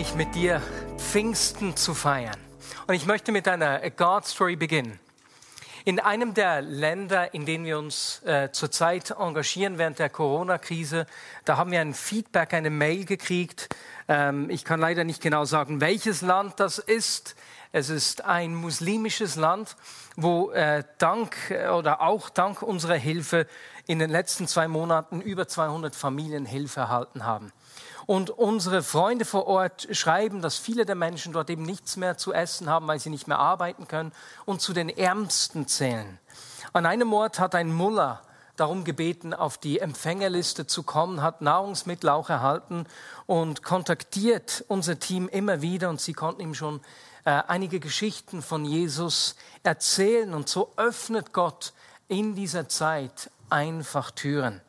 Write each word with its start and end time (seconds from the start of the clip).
Mich 0.00 0.14
mit 0.14 0.34
dir, 0.34 0.62
Pfingsten 0.96 1.76
zu 1.76 1.92
feiern. 1.92 2.38
Und 2.86 2.94
ich 2.94 3.04
möchte 3.04 3.32
mit 3.32 3.46
einer 3.46 3.90
God 3.90 4.24
Story 4.24 4.56
beginnen. 4.56 4.98
In 5.84 6.00
einem 6.00 6.32
der 6.32 6.62
Länder, 6.62 7.34
in 7.34 7.44
denen 7.44 7.66
wir 7.66 7.78
uns 7.78 8.22
äh, 8.22 8.48
zurzeit 8.50 9.10
engagieren 9.10 9.76
während 9.76 9.98
der 9.98 10.08
Corona-Krise, 10.08 11.06
da 11.44 11.58
haben 11.58 11.70
wir 11.70 11.82
ein 11.82 11.92
Feedback, 11.92 12.54
eine 12.54 12.70
Mail 12.70 13.04
gekriegt. 13.04 13.68
Ähm, 14.08 14.48
ich 14.48 14.64
kann 14.64 14.80
leider 14.80 15.04
nicht 15.04 15.20
genau 15.20 15.44
sagen, 15.44 15.82
welches 15.82 16.22
Land 16.22 16.60
das 16.60 16.78
ist. 16.78 17.36
Es 17.70 17.90
ist 17.90 18.24
ein 18.24 18.54
muslimisches 18.54 19.36
Land, 19.36 19.76
wo 20.16 20.50
äh, 20.52 20.82
dank 20.96 21.36
äh, 21.50 21.68
oder 21.68 22.00
auch 22.00 22.30
dank 22.30 22.62
unserer 22.62 22.96
Hilfe 22.96 23.46
in 23.86 23.98
den 23.98 24.08
letzten 24.08 24.48
zwei 24.48 24.66
Monaten 24.66 25.20
über 25.20 25.46
200 25.46 25.94
Familien 25.94 26.46
Hilfe 26.46 26.80
erhalten 26.80 27.26
haben. 27.26 27.52
Und 28.10 28.30
unsere 28.30 28.82
Freunde 28.82 29.24
vor 29.24 29.46
Ort 29.46 29.86
schreiben, 29.92 30.42
dass 30.42 30.58
viele 30.58 30.84
der 30.84 30.96
Menschen 30.96 31.32
dort 31.32 31.48
eben 31.48 31.62
nichts 31.62 31.96
mehr 31.96 32.18
zu 32.18 32.32
essen 32.32 32.68
haben, 32.68 32.88
weil 32.88 32.98
sie 32.98 33.08
nicht 33.08 33.28
mehr 33.28 33.38
arbeiten 33.38 33.86
können 33.86 34.10
und 34.46 34.60
zu 34.60 34.72
den 34.72 34.88
Ärmsten 34.88 35.68
zählen. 35.68 36.18
An 36.72 36.86
einem 36.86 37.12
Ort 37.12 37.38
hat 37.38 37.54
ein 37.54 37.72
Mullah 37.72 38.20
darum 38.56 38.82
gebeten, 38.82 39.32
auf 39.32 39.58
die 39.58 39.78
Empfängerliste 39.78 40.66
zu 40.66 40.82
kommen, 40.82 41.22
hat 41.22 41.40
Nahrungsmittel 41.40 42.10
auch 42.10 42.28
erhalten 42.28 42.84
und 43.26 43.62
kontaktiert 43.62 44.64
unser 44.66 44.98
Team 44.98 45.28
immer 45.28 45.62
wieder 45.62 45.88
und 45.88 46.00
sie 46.00 46.12
konnten 46.12 46.40
ihm 46.40 46.54
schon 46.54 46.80
äh, 47.24 47.30
einige 47.46 47.78
Geschichten 47.78 48.42
von 48.42 48.64
Jesus 48.64 49.36
erzählen. 49.62 50.34
Und 50.34 50.48
so 50.48 50.72
öffnet 50.76 51.32
Gott 51.32 51.72
in 52.08 52.34
dieser 52.34 52.68
Zeit 52.68 53.30
einfach 53.50 54.10
Türen. 54.10 54.60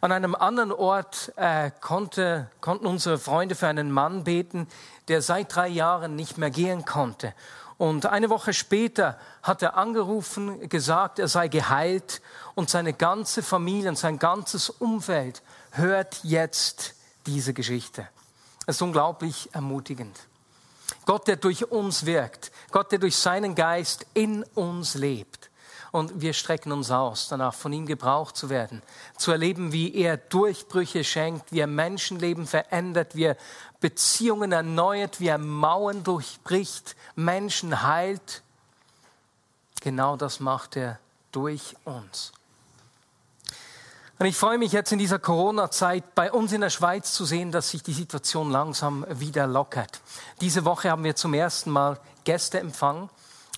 An 0.00 0.12
einem 0.12 0.34
anderen 0.34 0.72
Ort 0.72 1.32
äh, 1.36 1.70
konnte, 1.80 2.50
konnten 2.60 2.86
unsere 2.86 3.18
Freunde 3.18 3.54
für 3.54 3.66
einen 3.66 3.90
Mann 3.90 4.24
beten, 4.24 4.68
der 5.08 5.22
seit 5.22 5.54
drei 5.54 5.68
Jahren 5.68 6.16
nicht 6.16 6.38
mehr 6.38 6.50
gehen 6.50 6.84
konnte. 6.84 7.34
Und 7.78 8.06
eine 8.06 8.30
Woche 8.30 8.54
später 8.54 9.18
hat 9.42 9.62
er 9.62 9.76
angerufen, 9.76 10.68
gesagt, 10.68 11.18
er 11.18 11.28
sei 11.28 11.48
geheilt 11.48 12.22
und 12.54 12.70
seine 12.70 12.94
ganze 12.94 13.42
Familie 13.42 13.90
und 13.90 13.98
sein 13.98 14.18
ganzes 14.18 14.70
Umfeld 14.70 15.42
hört 15.72 16.20
jetzt 16.22 16.94
diese 17.26 17.52
Geschichte. 17.52 18.08
Es 18.66 18.76
ist 18.76 18.82
unglaublich 18.82 19.50
ermutigend. 19.52 20.18
Gott, 21.04 21.28
der 21.28 21.36
durch 21.36 21.70
uns 21.70 22.06
wirkt, 22.06 22.50
Gott, 22.70 22.92
der 22.92 22.98
durch 22.98 23.16
seinen 23.16 23.54
Geist 23.54 24.06
in 24.14 24.42
uns 24.54 24.94
lebt. 24.94 25.50
Und 25.92 26.20
wir 26.20 26.32
strecken 26.32 26.72
uns 26.72 26.90
aus, 26.90 27.28
danach 27.28 27.54
von 27.54 27.72
ihm 27.72 27.86
gebraucht 27.86 28.36
zu 28.36 28.50
werden, 28.50 28.82
zu 29.16 29.30
erleben, 29.30 29.72
wie 29.72 29.94
er 29.94 30.16
Durchbrüche 30.16 31.04
schenkt, 31.04 31.52
wie 31.52 31.60
er 31.60 31.66
Menschenleben 31.66 32.46
verändert, 32.46 33.14
wie 33.14 33.24
er 33.24 33.36
Beziehungen 33.80 34.52
erneuert, 34.52 35.20
wie 35.20 35.28
er 35.28 35.38
Mauern 35.38 36.02
durchbricht, 36.02 36.96
Menschen 37.14 37.82
heilt. 37.82 38.42
Genau 39.80 40.16
das 40.16 40.40
macht 40.40 40.76
er 40.76 40.98
durch 41.32 41.76
uns. 41.84 42.32
Und 44.18 44.24
ich 44.26 44.36
freue 44.36 44.56
mich 44.56 44.72
jetzt 44.72 44.92
in 44.92 44.98
dieser 44.98 45.18
Corona-Zeit 45.18 46.14
bei 46.14 46.32
uns 46.32 46.50
in 46.52 46.62
der 46.62 46.70
Schweiz 46.70 47.12
zu 47.12 47.26
sehen, 47.26 47.52
dass 47.52 47.70
sich 47.70 47.82
die 47.82 47.92
Situation 47.92 48.50
langsam 48.50 49.04
wieder 49.10 49.46
lockert. 49.46 50.00
Diese 50.40 50.64
Woche 50.64 50.90
haben 50.90 51.04
wir 51.04 51.16
zum 51.16 51.34
ersten 51.34 51.70
Mal 51.70 52.00
Gäste 52.24 52.58
empfangen 52.58 53.10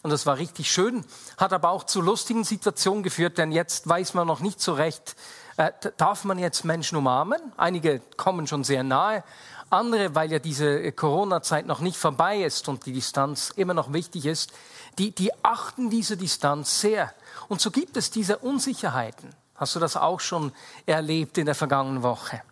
und 0.03 0.11
das 0.11 0.27
war 0.27 0.39
richtig 0.39 0.71
schön, 0.71 1.05
hat 1.37 1.53
aber 1.53 1.71
auch 1.71 1.85
zu 1.85 2.01
lustigen 2.01 2.45
Situationen 2.45 3.03
geführt, 3.03 3.39
denn 3.39 3.53
jetzt 3.53 3.89
weiß 3.89 4.15
man 4.15 4.27
noch 4.27 4.41
nicht 4.41 4.61
so 4.61 4.75
recht, 4.75 5.17
äh, 5.57 5.73
darf 5.97 6.25
man 6.25 6.39
jetzt 6.39 6.65
Menschen 6.65 6.97
umarmen? 6.97 7.41
Einige 7.57 8.01
kommen 8.17 8.47
schon 8.47 8.63
sehr 8.63 8.85
nahe, 8.85 9.25
andere, 9.71 10.15
weil 10.15 10.31
ja 10.31 10.39
diese 10.39 10.93
Corona-Zeit 10.93 11.67
noch 11.67 11.81
nicht 11.81 11.99
vorbei 11.99 12.43
ist 12.43 12.69
und 12.69 12.87
die 12.87 12.93
Distanz 12.93 13.53
immer 13.57 13.75
noch 13.75 13.93
wichtig 13.93 14.27
ist, 14.27 14.53
die, 14.99 15.11
die 15.11 15.31
achten 15.45 15.91
diese 15.91 16.17
Distanz 16.17 16.81
sehr. 16.81 17.13
Und 17.49 17.61
so 17.61 17.71
gibt 17.71 17.97
es 17.97 18.11
diese 18.11 18.39
Unsicherheiten. 18.39 19.31
Hast 19.55 19.75
du 19.75 19.81
das 19.81 19.97
auch 19.97 20.21
schon 20.21 20.53
erlebt 20.87 21.37
in 21.39 21.47
der 21.47 21.55
vergangenen 21.55 22.03
Woche? 22.03 22.43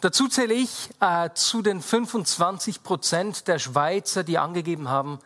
Dazu 0.00 0.28
zähle 0.28 0.54
ich 0.54 0.90
äh, 1.00 1.30
zu 1.34 1.62
den 1.62 1.80
25 1.80 2.82
Prozent 2.82 3.48
der 3.48 3.58
Schweizer, 3.58 4.22
die 4.22 4.36
angegeben 4.36 4.90
haben, 4.90 5.18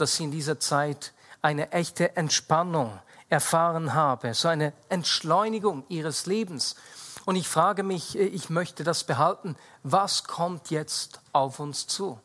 dass 0.00 0.16
sie 0.16 0.24
in 0.24 0.30
dieser 0.30 0.58
Zeit 0.58 1.12
eine 1.42 1.72
echte 1.72 2.16
Entspannung 2.16 2.98
erfahren 3.28 3.94
haben, 3.94 4.32
so 4.34 4.48
eine 4.48 4.72
Entschleunigung 4.88 5.84
ihres 5.88 6.26
Lebens. 6.26 6.76
Und 7.26 7.36
ich 7.36 7.46
frage 7.46 7.82
mich, 7.82 8.18
äh, 8.18 8.22
ich 8.22 8.48
möchte 8.48 8.84
das 8.84 9.04
behalten, 9.04 9.56
was 9.82 10.24
kommt 10.24 10.70
jetzt 10.70 11.20
auf 11.32 11.60
uns 11.60 11.86
zu? 11.86 12.18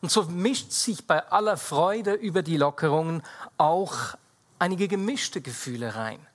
Und 0.00 0.10
so 0.10 0.24
mischt 0.24 0.72
sich 0.72 1.06
bei 1.06 1.24
aller 1.30 1.56
Freude 1.56 2.14
über 2.14 2.42
die 2.42 2.56
Lockerungen 2.56 3.22
auch 3.56 3.94
einige 4.58 4.88
gemischte 4.88 5.40
Gefühle 5.40 5.94
rein. 5.94 6.26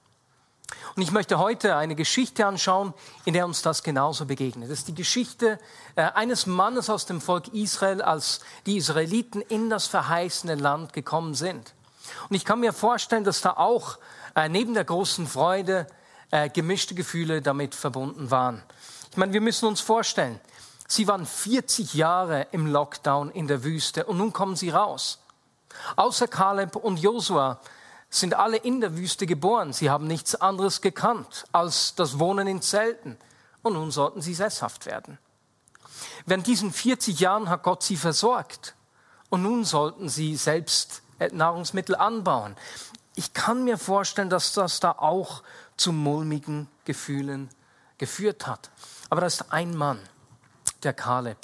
Und 0.95 1.01
ich 1.01 1.11
möchte 1.11 1.37
heute 1.37 1.75
eine 1.75 1.95
Geschichte 1.95 2.45
anschauen, 2.45 2.93
in 3.25 3.33
der 3.33 3.45
uns 3.45 3.61
das 3.61 3.83
genauso 3.83 4.25
begegnet. 4.25 4.69
Das 4.69 4.79
ist 4.79 4.87
die 4.87 4.95
Geschichte 4.95 5.59
äh, 5.95 6.01
eines 6.01 6.45
Mannes 6.45 6.89
aus 6.89 7.05
dem 7.05 7.21
Volk 7.21 7.49
Israel, 7.49 8.01
als 8.01 8.39
die 8.65 8.77
Israeliten 8.77 9.41
in 9.41 9.69
das 9.69 9.87
verheißene 9.87 10.55
Land 10.55 10.93
gekommen 10.93 11.35
sind. 11.35 11.73
Und 12.29 12.35
ich 12.35 12.45
kann 12.45 12.59
mir 12.59 12.73
vorstellen, 12.73 13.23
dass 13.23 13.41
da 13.41 13.51
auch 13.51 13.97
äh, 14.35 14.49
neben 14.49 14.73
der 14.73 14.85
großen 14.85 15.27
Freude 15.27 15.87
äh, 16.31 16.49
gemischte 16.49 16.95
Gefühle 16.95 17.41
damit 17.41 17.75
verbunden 17.75 18.31
waren. 18.31 18.63
Ich 19.11 19.17
meine, 19.17 19.33
wir 19.33 19.41
müssen 19.41 19.67
uns 19.67 19.81
vorstellen, 19.81 20.39
sie 20.87 21.07
waren 21.07 21.25
40 21.25 21.93
Jahre 21.93 22.47
im 22.51 22.67
Lockdown 22.67 23.31
in 23.31 23.47
der 23.47 23.63
Wüste 23.63 24.05
und 24.05 24.17
nun 24.17 24.33
kommen 24.33 24.55
sie 24.55 24.69
raus. 24.69 25.19
Außer 25.95 26.27
Kaleb 26.27 26.75
und 26.75 26.97
Josua 26.97 27.59
sind 28.19 28.33
alle 28.33 28.57
in 28.57 28.81
der 28.81 28.97
Wüste 28.97 29.25
geboren. 29.25 29.73
Sie 29.73 29.89
haben 29.89 30.07
nichts 30.07 30.35
anderes 30.35 30.81
gekannt 30.81 31.45
als 31.51 31.95
das 31.95 32.19
Wohnen 32.19 32.47
in 32.47 32.61
Zelten. 32.61 33.17
Und 33.61 33.73
nun 33.73 33.91
sollten 33.91 34.21
sie 34.21 34.33
sesshaft 34.33 34.85
werden. 34.85 35.17
Während 36.25 36.47
diesen 36.47 36.71
40 36.71 37.19
Jahren 37.19 37.49
hat 37.49 37.63
Gott 37.63 37.83
sie 37.83 37.97
versorgt. 37.97 38.75
Und 39.29 39.43
nun 39.43 39.65
sollten 39.65 40.07
sie 40.07 40.35
selbst 40.35 41.01
äh, 41.19 41.29
Nahrungsmittel 41.29 41.95
anbauen. 41.95 42.55
Ich 43.15 43.33
kann 43.33 43.63
mir 43.63 43.77
vorstellen, 43.77 44.29
dass 44.29 44.53
das 44.53 44.79
da 44.79 44.91
auch 44.91 45.43
zu 45.77 45.91
mulmigen 45.91 46.67
Gefühlen 46.85 47.49
geführt 47.97 48.47
hat. 48.47 48.69
Aber 49.09 49.21
da 49.21 49.27
ist 49.27 49.51
ein 49.51 49.75
Mann, 49.75 49.99
der 50.83 50.93
Kaleb, 50.93 51.37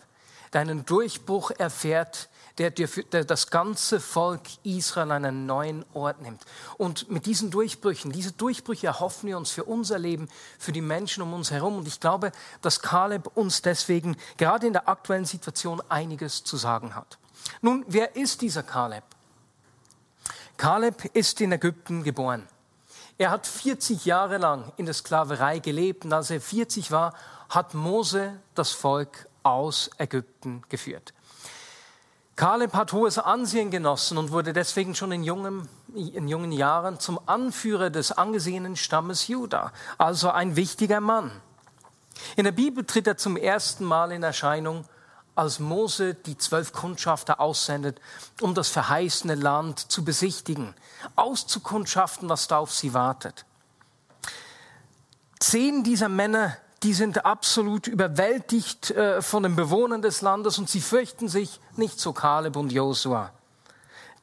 der 0.54 0.62
einen 0.62 0.86
Durchbruch 0.86 1.52
erfährt 1.52 2.30
der, 2.58 2.70
der 2.70 3.26
das 3.26 3.50
ganze 3.50 4.00
Volk 4.00 4.42
Israel 4.64 5.12
einen 5.12 5.46
neuen 5.46 5.86
Ort 5.94 6.22
nimmt. 6.22 6.44
Und 6.78 7.10
mit 7.10 7.26
diesen 7.26 7.50
Durchbrüchen, 7.50 8.12
diese 8.12 8.34
Durchbrüche 8.34 8.88
erhoffen 8.88 9.30
wir 9.30 9.38
uns 9.38 9.52
für 9.52 9.64
unser 9.64 9.98
Leben, 9.98 10.30
für 10.60 10.72
die 10.72 10.82
Menschen 10.82 11.24
um 11.24 11.34
uns 11.34 11.52
herum. 11.52 11.78
Und 11.78 11.88
ich 11.88 12.00
glaube, 12.00 12.32
dass 12.62 12.82
Kaleb 12.82 13.32
uns 13.36 13.62
deswegen 13.62 14.18
gerade 14.38 14.68
in 14.68 14.74
der 14.74 14.90
aktuellen 14.90 15.26
Situation 15.26 15.82
einiges 15.90 16.44
zu 16.44 16.58
sagen 16.58 16.96
hat. 16.96 17.18
Nun, 17.62 17.86
wer 17.88 18.16
ist 18.16 18.42
dieser 18.42 18.64
Kaleb? 18.64 19.04
Kaleb 20.58 21.06
ist 21.16 21.42
in 21.42 21.54
Ägypten 21.54 22.04
geboren. 22.04 22.48
Er 23.18 23.32
hat 23.32 23.48
40 23.48 24.06
Jahre 24.06 24.38
lang 24.38 24.72
in 24.78 24.86
der 24.86 24.94
Sklaverei 24.94 25.60
gelebt 25.60 26.06
und 26.06 26.14
als 26.14 26.30
er 26.30 26.42
40 26.42 26.92
war, 26.92 27.14
hat 27.50 27.74
Mose 27.74 28.40
das 28.56 28.72
Volk 28.72 29.28
aus 29.44 29.90
Ägypten 29.98 30.64
geführt. 30.70 31.14
Kaleb 32.36 32.74
hat 32.74 32.94
hohes 32.94 33.20
Ansehen 33.20 33.70
genossen 33.70 34.18
und 34.18 34.32
wurde 34.32 34.54
deswegen 34.54 34.96
schon 34.96 35.12
in, 35.12 35.24
jungem, 35.24 35.68
in 35.94 36.28
jungen 36.28 36.52
Jahren 36.52 37.00
zum 37.00 37.20
Anführer 37.28 37.90
des 37.90 38.12
angesehenen 38.12 38.76
Stammes 38.76 39.28
Juda, 39.28 39.72
also 39.98 40.32
ein 40.32 40.56
wichtiger 40.56 41.02
Mann. 41.02 41.32
In 42.36 42.46
der 42.46 42.52
Bibel 42.52 42.86
tritt 42.86 43.08
er 43.08 43.18
zum 43.18 43.38
ersten 43.38 43.86
Mal 43.86 44.12
in 44.12 44.24
Erscheinung, 44.24 44.86
als 45.36 45.60
Mose 45.60 46.14
die 46.14 46.38
zwölf 46.38 46.74
Kundschafter 46.74 47.40
aussendet, 47.40 48.00
um 48.42 48.54
das 48.54 48.70
verheißene 48.70 49.36
Land 49.36 49.92
zu 49.92 50.04
besichtigen, 50.04 50.74
auszukundschaften, 51.16 52.30
was 52.30 52.48
da 52.48 52.58
auf 52.58 52.74
sie 52.74 52.94
wartet. 52.94 53.46
Zehn 55.40 55.84
dieser 55.84 56.10
Männer 56.10 56.58
die 56.84 56.94
sind 56.94 57.26
absolut 57.26 57.88
überwältigt 57.88 58.92
äh, 58.92 59.22
von 59.22 59.44
den 59.44 59.56
Bewohnern 59.56 60.02
des 60.02 60.22
Landes 60.22 60.58
und 60.58 60.70
sie 60.70 60.82
fürchten 60.82 61.28
sich 61.28 61.60
nicht 61.76 62.00
so 62.00 62.14
Kaleb 62.14 62.56
und 62.56 62.72
Josua. 62.72 63.32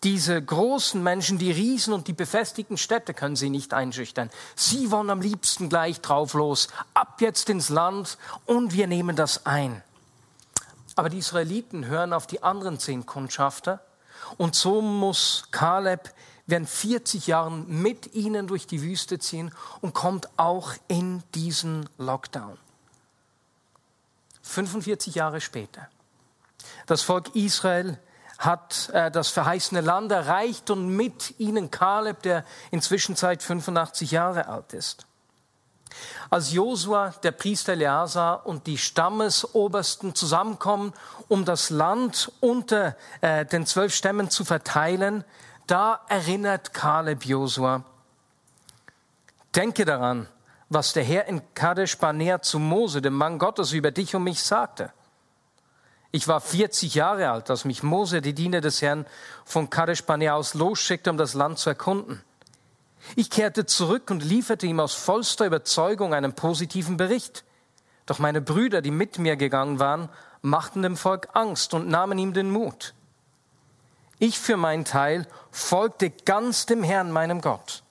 Diese 0.05 0.40
großen 0.40 1.02
Menschen, 1.02 1.38
die 1.38 1.50
Riesen 1.50 1.93
und 1.93 2.06
die 2.06 2.12
befestigten 2.12 2.76
Städte 2.76 3.14
können 3.14 3.34
sie 3.34 3.50
nicht 3.50 3.75
einschüchtern. 3.75 4.31
Sie 4.55 4.93
wollen 4.93 5.10
am 5.10 5.20
liebsten 5.20 5.69
gleich 5.69 6.00
drauf 6.00 6.34
los. 6.34 6.69
Ab 6.94 7.20
jetzt 7.20 7.50
ins 7.50 7.69
Land 7.69 8.16
und 8.46 8.72
wir 8.72 8.87
nehmen 8.87 9.16
das 9.16 9.44
ein. 9.46 9.82
Aber 10.94 11.08
die 11.08 11.19
Israeliten 11.19 11.87
hören 11.87 12.12
auf 12.12 12.26
die 12.28 12.43
anderen 12.43 12.78
zehn 12.78 13.06
Kundschafter 13.06 13.81
und 14.37 14.54
so 14.54 14.82
muss 14.82 15.44
Kaleb 15.50 16.12
während 16.48 16.68
40 16.68 17.28
Jahren 17.28 17.82
mit 17.82 18.14
ihnen 18.14 18.48
durch 18.48 18.66
die 18.66 18.82
Wüste 18.82 19.20
ziehen 19.20 19.52
und 19.80 19.94
kommt 19.94 20.28
auch 20.36 20.72
in 20.88 21.22
diesen 21.34 21.88
Lockdown. 21.98 22.58
45 24.42 25.14
Jahre 25.14 25.40
später. 25.40 25.88
Das 26.86 27.02
Volk 27.02 27.36
Israel 27.36 27.98
hat 28.38 28.88
äh, 28.94 29.10
das 29.10 29.28
verheißene 29.28 29.82
Land 29.82 30.10
erreicht 30.10 30.70
und 30.70 30.88
mit 30.88 31.38
ihnen 31.38 31.70
Kaleb, 31.70 32.22
der 32.22 32.44
inzwischen 32.70 33.14
seit 33.14 33.42
85 33.42 34.10
Jahre 34.10 34.48
alt 34.48 34.72
ist. 34.72 35.04
Als 36.30 36.52
Josua, 36.52 37.14
der 37.22 37.32
Priester 37.32 37.72
Eleazar 37.72 38.46
und 38.46 38.66
die 38.66 38.78
Stammesobersten 38.78 40.14
zusammenkommen, 40.14 40.92
um 41.28 41.44
das 41.44 41.70
Land 41.70 42.32
unter 42.40 42.96
äh, 43.20 43.44
den 43.44 43.66
zwölf 43.66 43.94
Stämmen 43.94 44.30
zu 44.30 44.44
verteilen, 44.44 45.24
da 45.68 46.00
erinnert 46.08 46.72
Kaleb 46.72 47.24
Josua, 47.24 47.84
denke 49.54 49.84
daran, 49.84 50.26
was 50.68 50.92
der 50.92 51.04
Herr 51.04 51.26
in 51.26 51.42
Kadesh 51.54 51.96
Barnea 51.98 52.42
zu 52.42 52.58
Mose, 52.58 53.00
dem 53.00 53.14
Mann 53.14 53.38
Gottes, 53.38 53.72
über 53.72 53.90
dich 53.90 54.16
und 54.16 54.24
mich 54.24 54.42
sagte. 54.42 54.92
Ich 56.10 56.26
war 56.26 56.40
40 56.40 56.94
Jahre 56.94 57.30
alt, 57.30 57.50
als 57.50 57.66
mich 57.66 57.82
Mose, 57.82 58.22
die 58.22 58.32
Diener 58.32 58.62
des 58.62 58.80
Herrn, 58.80 59.06
von 59.44 59.68
Kadesh 59.68 60.04
Barnea 60.04 60.34
aus 60.34 60.54
losschickte, 60.54 61.10
um 61.10 61.18
das 61.18 61.34
Land 61.34 61.58
zu 61.58 61.68
erkunden. 61.68 62.22
Ich 63.14 63.28
kehrte 63.30 63.66
zurück 63.66 64.10
und 64.10 64.24
lieferte 64.24 64.66
ihm 64.66 64.80
aus 64.80 64.94
vollster 64.94 65.46
Überzeugung 65.46 66.14
einen 66.14 66.32
positiven 66.32 66.96
Bericht. 66.96 67.44
Doch 68.06 68.18
meine 68.18 68.40
Brüder, 68.40 68.80
die 68.80 68.90
mit 68.90 69.18
mir 69.18 69.36
gegangen 69.36 69.78
waren, 69.78 70.08
machten 70.40 70.82
dem 70.82 70.96
Volk 70.96 71.28
Angst 71.34 71.74
und 71.74 71.88
nahmen 71.88 72.18
ihm 72.18 72.32
den 72.32 72.50
Mut. 72.50 72.94
Ich 74.18 74.38
für 74.38 74.56
meinen 74.56 74.84
Teil 74.84 75.26
folgte 75.50 76.10
ganz 76.10 76.66
dem 76.66 76.82
Herrn, 76.82 77.12
meinem 77.12 77.40
Gott. 77.40 77.82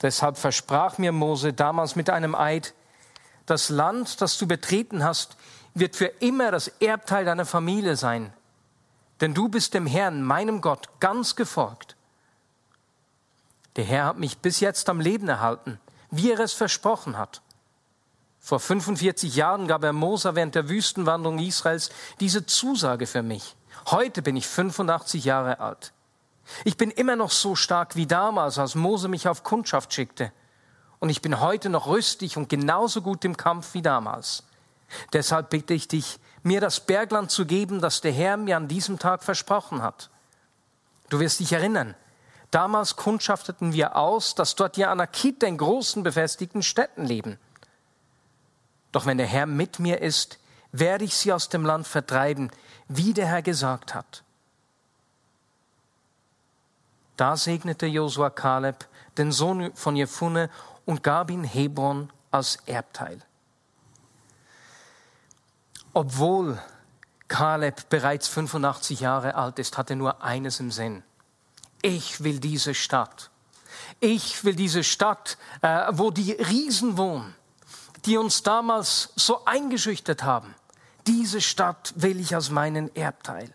Deshalb 0.00 0.36
versprach 0.36 0.98
mir 0.98 1.12
Mose 1.12 1.52
damals 1.52 1.94
mit 1.94 2.10
einem 2.10 2.34
Eid, 2.34 2.74
das 3.46 3.68
Land, 3.68 4.20
das 4.20 4.38
du 4.38 4.46
betreten 4.46 5.04
hast, 5.04 5.36
wird 5.74 5.96
für 5.96 6.06
immer 6.06 6.50
das 6.50 6.68
Erbteil 6.68 7.24
deiner 7.24 7.46
Familie 7.46 7.96
sein. 7.96 8.32
Denn 9.20 9.34
du 9.34 9.48
bist 9.48 9.74
dem 9.74 9.86
Herrn, 9.86 10.22
meinem 10.22 10.60
Gott, 10.60 10.88
ganz 11.00 11.36
gefolgt. 11.36 11.96
Der 13.76 13.84
Herr 13.84 14.06
hat 14.06 14.18
mich 14.18 14.38
bis 14.38 14.60
jetzt 14.60 14.88
am 14.88 15.00
Leben 15.00 15.28
erhalten, 15.28 15.80
wie 16.10 16.30
er 16.30 16.40
es 16.40 16.52
versprochen 16.52 17.16
hat. 17.16 17.40
Vor 18.40 18.58
45 18.58 19.36
Jahren 19.36 19.68
gab 19.68 19.84
er 19.84 19.92
Mose 19.92 20.34
während 20.34 20.56
der 20.56 20.68
Wüstenwanderung 20.68 21.38
Israels 21.38 21.90
diese 22.18 22.44
Zusage 22.44 23.06
für 23.06 23.22
mich. 23.22 23.54
Heute 23.86 24.22
bin 24.22 24.36
ich 24.36 24.46
85 24.46 25.24
Jahre 25.24 25.60
alt. 25.60 25.92
Ich 26.64 26.76
bin 26.76 26.90
immer 26.90 27.16
noch 27.16 27.30
so 27.30 27.54
stark 27.54 27.96
wie 27.96 28.06
damals, 28.06 28.58
als 28.58 28.74
Mose 28.74 29.08
mich 29.08 29.28
auf 29.28 29.42
Kundschaft 29.44 29.92
schickte. 29.92 30.32
Und 30.98 31.08
ich 31.08 31.22
bin 31.22 31.40
heute 31.40 31.68
noch 31.68 31.86
rüstig 31.88 32.36
und 32.36 32.48
genauso 32.48 33.02
gut 33.02 33.24
im 33.24 33.36
Kampf 33.36 33.74
wie 33.74 33.82
damals. 33.82 34.44
Deshalb 35.12 35.50
bitte 35.50 35.74
ich 35.74 35.88
dich, 35.88 36.18
mir 36.42 36.60
das 36.60 36.80
Bergland 36.80 37.30
zu 37.30 37.46
geben, 37.46 37.80
das 37.80 38.00
der 38.00 38.12
Herr 38.12 38.36
mir 38.36 38.56
an 38.56 38.68
diesem 38.68 38.98
Tag 38.98 39.22
versprochen 39.24 39.82
hat. 39.82 40.10
Du 41.08 41.20
wirst 41.20 41.40
dich 41.40 41.52
erinnern, 41.52 41.94
damals 42.50 42.96
kundschafteten 42.96 43.72
wir 43.72 43.96
aus, 43.96 44.34
dass 44.34 44.54
dort 44.54 44.76
die 44.76 44.84
Anakite 44.84 45.46
in 45.46 45.56
großen 45.56 46.02
befestigten 46.02 46.62
Städten 46.62 47.04
leben. 47.04 47.38
Doch 48.92 49.06
wenn 49.06 49.18
der 49.18 49.26
Herr 49.26 49.46
mit 49.46 49.78
mir 49.78 50.00
ist, 50.02 50.38
werde 50.72 51.04
ich 51.04 51.14
sie 51.14 51.32
aus 51.32 51.48
dem 51.48 51.64
Land 51.64 51.86
vertreiben, 51.86 52.50
wie 52.88 53.12
der 53.12 53.26
Herr 53.26 53.42
gesagt 53.42 53.94
hat. 53.94 54.24
Da 57.16 57.36
segnete 57.36 57.86
Josua 57.86 58.30
Kaleb, 58.30 58.86
den 59.18 59.32
Sohn 59.32 59.74
von 59.74 59.96
Jephunneh, 59.96 60.48
und 60.84 61.02
gab 61.02 61.30
ihn 61.30 61.44
Hebron 61.44 62.10
als 62.30 62.56
Erbteil. 62.66 63.20
Obwohl 65.92 66.60
Kaleb 67.28 67.88
bereits 67.90 68.28
85 68.28 69.00
Jahre 69.00 69.34
alt 69.34 69.58
ist, 69.58 69.78
hat 69.78 69.90
er 69.90 69.96
nur 69.96 70.22
eines 70.22 70.58
im 70.58 70.70
Sinn. 70.70 71.02
Ich 71.82 72.24
will 72.24 72.40
diese 72.40 72.74
Stadt. 72.74 73.30
Ich 74.00 74.44
will 74.44 74.54
diese 74.54 74.82
Stadt, 74.82 75.36
äh, 75.60 75.86
wo 75.90 76.10
die 76.10 76.32
Riesen 76.32 76.96
wohnen, 76.96 77.34
die 78.04 78.16
uns 78.16 78.42
damals 78.42 79.12
so 79.16 79.44
eingeschüchtert 79.44 80.22
haben. 80.22 80.54
Diese 81.06 81.40
Stadt 81.40 81.92
will 81.96 82.20
ich 82.20 82.34
als 82.34 82.50
meinen 82.50 82.94
Erbteil. 82.94 83.52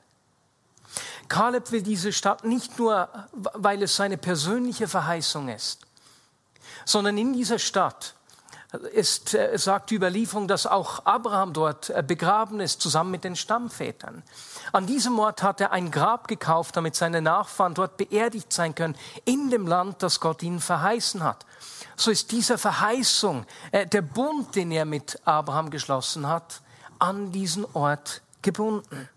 Kaleb 1.28 1.72
will 1.72 1.82
diese 1.82 2.14
Stadt 2.14 2.44
nicht 2.44 2.80
nur, 2.80 3.10
weil 3.34 3.84
es 3.84 3.96
seine 3.96 4.18
persönliche 4.18 4.88
Verheißung 4.88 5.50
ist, 5.50 5.82
sondern 6.86 7.18
in 7.18 7.34
dieser 7.34 7.60
Stadt 7.60 8.16
ist, 8.94 9.34
äh, 9.34 9.58
sagt 9.58 9.92
die 9.92 9.96
Überlieferung, 9.96 10.48
dass 10.48 10.66
auch 10.66 11.06
Abraham 11.06 11.54
dort 11.54 11.90
äh, 11.90 12.04
begraben 12.06 12.60
ist, 12.60 12.82
zusammen 12.82 13.12
mit 13.12 13.24
den 13.24 13.36
Stammvätern. 13.36 14.24
An 14.74 14.86
diesem 14.86 15.18
Ort 15.20 15.42
hat 15.42 15.62
er 15.62 15.72
ein 15.72 15.90
Grab 15.90 16.28
gekauft, 16.28 16.76
damit 16.76 16.96
seine 16.96 17.22
Nachfahren 17.22 17.74
dort 17.74 17.96
beerdigt 17.96 18.52
sein 18.52 18.76
können, 18.76 18.98
in 19.24 19.50
dem 19.50 19.68
Land, 19.68 20.04
das 20.04 20.20
Gott 20.20 20.44
ihnen 20.44 20.60
verheißen 20.60 21.24
hat. 21.24 21.46
So 21.96 22.12
ist 22.12 22.32
dieser 22.32 22.58
Verheißung, 22.58 23.46
äh, 23.72 23.88
der 23.88 24.02
Bund, 24.02 24.56
den 24.56 24.72
er 24.72 24.86
mit 24.86 25.20
Abraham 25.26 25.70
geschlossen 25.70 26.28
hat, 26.28 26.62
an 27.00 27.32
diesen 27.32 27.66
Ort 27.74 28.22
gebunden. 28.42 29.10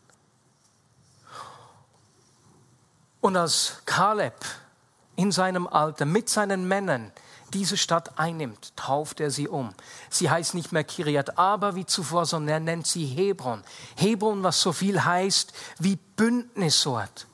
Und 3.21 3.37
als 3.37 3.83
Kaleb 3.85 4.35
in 5.17 5.33
seinem 5.33 5.67
Alter 5.67 6.07
mit 6.07 6.29
seinen 6.29 6.67
Männern 6.67 7.13
diese 7.53 7.77
Stadt 7.77 8.19
einnimmt, 8.19 8.75
tauft 8.77 9.21
er 9.21 9.31
sie 9.31 9.49
um. 9.49 9.75
Sie 10.09 10.31
heißt 10.31 10.55
nicht 10.55 10.73
mehr 10.73 10.85
Kiriat 10.85 11.37
Aber 11.37 11.75
wie 11.75 11.85
zuvor, 11.85 12.25
sondern 12.25 12.49
er 12.49 12.61
nennt 12.61 12.87
sie 12.87 13.05
Hebron. 13.05 13.63
Hebron, 13.97 14.43
was 14.43 14.61
so 14.61 14.73
viel 14.73 15.05
heißt 15.05 15.53
wie 15.79 15.97
Bündnisort. 15.97 17.27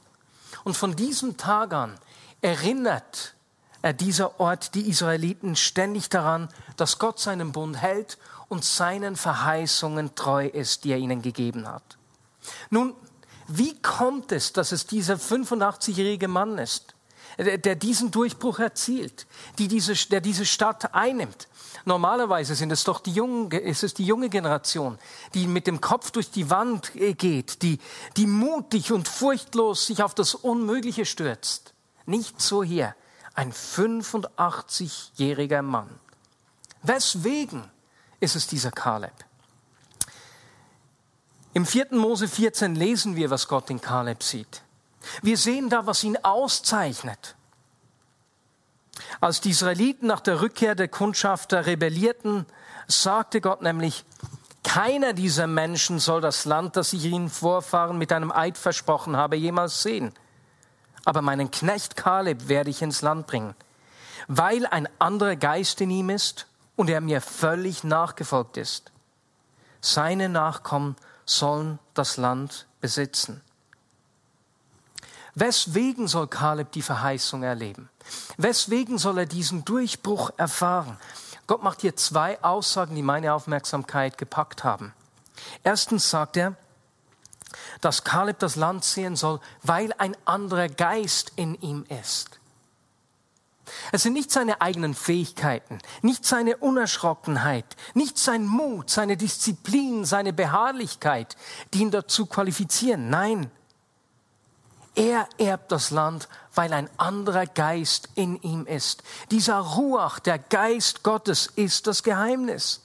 Und 0.65 0.77
von 0.77 0.97
diesem 0.97 1.37
Tag 1.37 1.73
an 1.73 1.99
erinnert 2.41 3.35
er 3.83 3.93
dieser 3.93 4.41
Ort 4.41 4.75
die 4.75 4.89
Israeliten 4.89 5.55
ständig 5.55 6.09
daran, 6.09 6.49
dass 6.77 6.99
Gott 6.99 7.21
seinen 7.21 7.53
Bund 7.53 7.77
hält 7.77 8.19
und 8.49 8.65
seinen 8.65 9.17
Verheißungen 9.17 10.15
treu 10.15 10.47
ist, 10.47 10.85
die 10.85 10.93
er 10.93 10.99
ihnen 10.99 11.23
gegeben 11.23 11.69
hat. 11.69 11.97
Nun, 12.71 12.95
wie 13.49 13.81
kommt 13.81 14.33
es, 14.33 14.53
dass 14.53 14.73
es 14.73 14.87
dieser 14.87 15.15
85-jährige 15.15 16.29
Mann 16.29 16.59
ist, 16.59 16.95
der 17.39 17.77
diesen 17.77 18.11
Durchbruch 18.11 18.59
erzielt, 18.59 19.27
die 19.59 19.69
diese, 19.69 19.95
der 20.09 20.21
diese 20.21 20.45
Stadt 20.47 20.95
einnimmt? 20.95 21.49
Normalerweise 21.85 22.57
sind 22.57 22.73
es 22.73 22.83
doch 22.83 23.01
die 23.01 23.13
jungen, 23.13 23.53
ist 23.53 23.99
die 23.99 24.07
junge 24.07 24.29
Generation, 24.29 24.99
die 25.35 25.47
mit 25.47 25.69
dem 25.69 25.81
Kopf 25.81 26.11
durch 26.11 26.31
die 26.31 26.51
Wand 26.51 26.91
geht, 26.95 27.63
die, 27.63 27.79
die 28.17 28.27
mutig 28.27 28.91
und 28.91 29.07
furchtlos 29.07 29.87
sich 29.87 30.03
auf 30.03 30.15
das 30.15 30.35
Unmögliche 30.35 31.07
stürzt. 31.07 31.75
Nicht 32.05 32.41
so 32.41 32.65
hier. 32.65 32.97
Ein 33.35 33.53
85-jähriger 33.53 35.63
Mann. 35.63 35.91
Weswegen 36.83 37.71
ist 38.27 38.37
es 38.37 38.47
dieser 38.47 38.71
Kaleb? 38.71 39.15
Im 41.55 41.65
4. 41.65 41.87
Mose 41.93 42.29
14 42.29 42.75
lesen 42.75 43.17
wir, 43.17 43.31
was 43.31 43.49
Gott 43.49 43.71
in 43.71 43.81
Kaleb 43.81 44.23
sieht. 44.23 44.61
Wir 45.23 45.39
sehen 45.39 45.71
da, 45.71 45.87
was 45.87 46.05
ihn 46.05 46.19
auszeichnet. 46.19 47.37
Als 49.21 49.41
die 49.41 49.51
Israeliten 49.51 50.07
nach 50.07 50.21
der 50.21 50.43
Rückkehr 50.43 50.75
der 50.75 50.89
Kundschafter 50.89 51.65
rebellierten, 51.65 52.45
sagte 52.89 53.41
Gott 53.41 53.63
nämlich, 53.63 54.05
keiner 54.65 55.13
dieser 55.13 55.47
Menschen 55.47 56.01
soll 56.01 56.21
das 56.21 56.45
Land, 56.45 56.77
das 56.77 56.93
ich 56.93 57.05
ihnen 57.05 57.31
Vorfahren 57.31 57.97
mit 57.97 58.13
einem 58.13 58.33
Eid 58.33 58.59
versprochen 58.59 59.17
habe, 59.17 59.37
jemals 59.37 59.83
sehen. 59.83 60.13
Aber 61.05 61.23
meinen 61.23 61.51
Knecht 61.53 61.97
Kaleb 61.97 62.49
werde 62.49 62.71
ich 62.71 62.83
ins 62.83 63.01
Land 63.01 63.29
bringen, 63.29 63.55
weil 64.27 64.67
ein 64.67 64.89
anderer 64.99 65.37
Geist 65.37 65.81
in 65.81 65.91
ihm 65.91 66.11
ist 66.11 66.49
und 66.77 66.91
er 66.91 67.01
mir 67.01 67.21
völlig 67.21 67.85
nachgefolgt 67.85 68.57
ist. 68.57 68.93
Seine 69.81 70.29
Nachkommen 70.29 70.97
sollen 71.25 71.79
das 71.95 72.17
Land 72.17 72.67
besitzen. 72.81 73.43
Weswegen 75.35 76.09
soll 76.09 76.29
Kaleb 76.29 76.73
die 76.73 76.83
Verheißung 76.83 77.43
erleben? 77.43 77.91
Weswegen 78.39 78.97
soll 78.97 79.19
er 79.19 79.27
diesen 79.27 79.65
Durchbruch 79.65 80.31
erfahren? 80.39 80.99
Gott 81.47 81.63
macht 81.63 81.83
hier 81.83 81.95
zwei 81.97 82.43
Aussagen, 82.43 82.95
die 82.95 83.03
meine 83.03 83.35
Aufmerksamkeit 83.35 84.19
gepackt 84.19 84.65
haben. 84.65 84.95
Erstens 85.63 86.09
sagt 86.09 86.37
er, 86.37 86.55
dass 87.81 88.05
Kaleb 88.05 88.39
das 88.39 88.57
Land 88.57 88.85
sehen 88.85 89.17
soll, 89.17 89.41
weil 89.63 89.93
ein 89.99 90.17
anderer 90.25 90.69
Geist 90.69 91.33
in 91.37 91.55
ihm 91.61 91.85
ist. 92.03 92.41
Es 93.93 94.03
sind 94.03 94.13
nicht 94.13 94.31
seine 94.31 94.61
eigenen 94.61 94.95
Fähigkeiten, 94.95 95.79
nicht 96.03 96.25
seine 96.25 96.57
Unerschrockenheit, 96.57 97.77
nicht 97.95 98.19
sein 98.19 98.47
Mut, 98.47 98.91
seine 98.91 99.17
Disziplin, 99.17 100.05
seine 100.05 100.33
Beharrlichkeit, 100.33 101.37
die 101.75 101.81
ihn 101.81 101.91
dazu 101.91 102.27
qualifizieren. 102.27 103.11
Nein, 103.11 103.51
er 104.97 105.29
erbt 105.37 105.73
das 105.73 105.91
Land, 105.91 106.27
weil 106.55 106.73
ein 106.73 106.89
anderer 106.97 107.45
Geist 107.45 108.09
in 108.15 108.41
ihm 108.41 108.65
ist. 108.65 109.03
Dieser 109.31 109.59
Ruach, 109.59 110.21
der 110.21 110.39
Geist 110.39 111.03
Gottes, 111.03 111.49
ist 111.55 111.87
das 111.87 112.03
Geheimnis. 112.03 112.83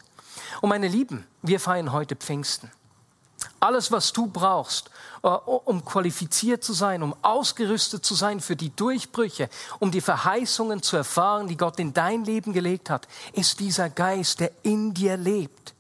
Und 0.60 0.70
meine 0.70 0.90
Lieben, 0.90 1.26
wir 1.42 1.60
feiern 1.60 1.94
heute 1.94 2.18
Pfingsten. 2.18 2.70
Alles, 3.62 3.92
was 3.92 4.12
du 4.12 4.28
brauchst, 4.28 4.90
um 5.22 5.86
qualifiziert 5.86 6.64
zu 6.64 6.74
sein, 6.74 7.04
um 7.04 7.16
ausgerüstet 7.22 8.04
zu 8.04 8.16
sein 8.16 8.40
für 8.40 8.56
die 8.56 8.76
Durchbrüche, 8.76 9.50
um 9.80 9.92
die 9.92 10.02
Verheißungen 10.02 10.82
zu 10.82 10.98
erfahren, 10.98 11.48
die 11.48 11.58
Gott 11.58 11.80
in 11.80 11.94
dein 11.94 12.26
Leben 12.26 12.54
gelegt 12.54 12.90
hat, 12.90 13.08
ist 13.34 13.60
dieser 13.60 13.90
Geist, 13.90 14.40
der 14.40 14.52
in 14.64 14.94
dir 14.94 15.18
lebt. 15.18 15.76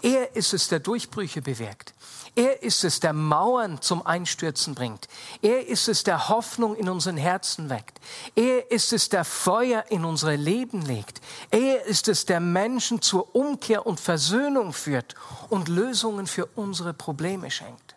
Er 0.00 0.34
ist 0.34 0.54
es, 0.54 0.68
der 0.68 0.80
Durchbrüche 0.80 1.42
bewirkt. 1.42 1.92
Er 2.34 2.62
ist 2.62 2.84
es, 2.84 3.00
der 3.00 3.14
Mauern 3.14 3.80
zum 3.80 4.04
Einstürzen 4.04 4.74
bringt. 4.74 5.08
Er 5.40 5.66
ist 5.66 5.88
es, 5.88 6.04
der 6.04 6.28
Hoffnung 6.28 6.76
in 6.76 6.88
unseren 6.90 7.16
Herzen 7.16 7.70
weckt. 7.70 7.98
Er 8.34 8.70
ist 8.70 8.92
es, 8.92 9.08
der 9.08 9.24
Feuer 9.24 9.84
in 9.88 10.04
unsere 10.04 10.36
Leben 10.36 10.82
legt. 10.82 11.22
Er 11.50 11.86
ist 11.86 12.08
es, 12.08 12.26
der 12.26 12.40
Menschen 12.40 13.00
zur 13.00 13.34
Umkehr 13.34 13.86
und 13.86 14.00
Versöhnung 14.00 14.74
führt 14.74 15.14
und 15.48 15.68
Lösungen 15.68 16.26
für 16.26 16.44
unsere 16.44 16.92
Probleme 16.92 17.50
schenkt. 17.50 17.95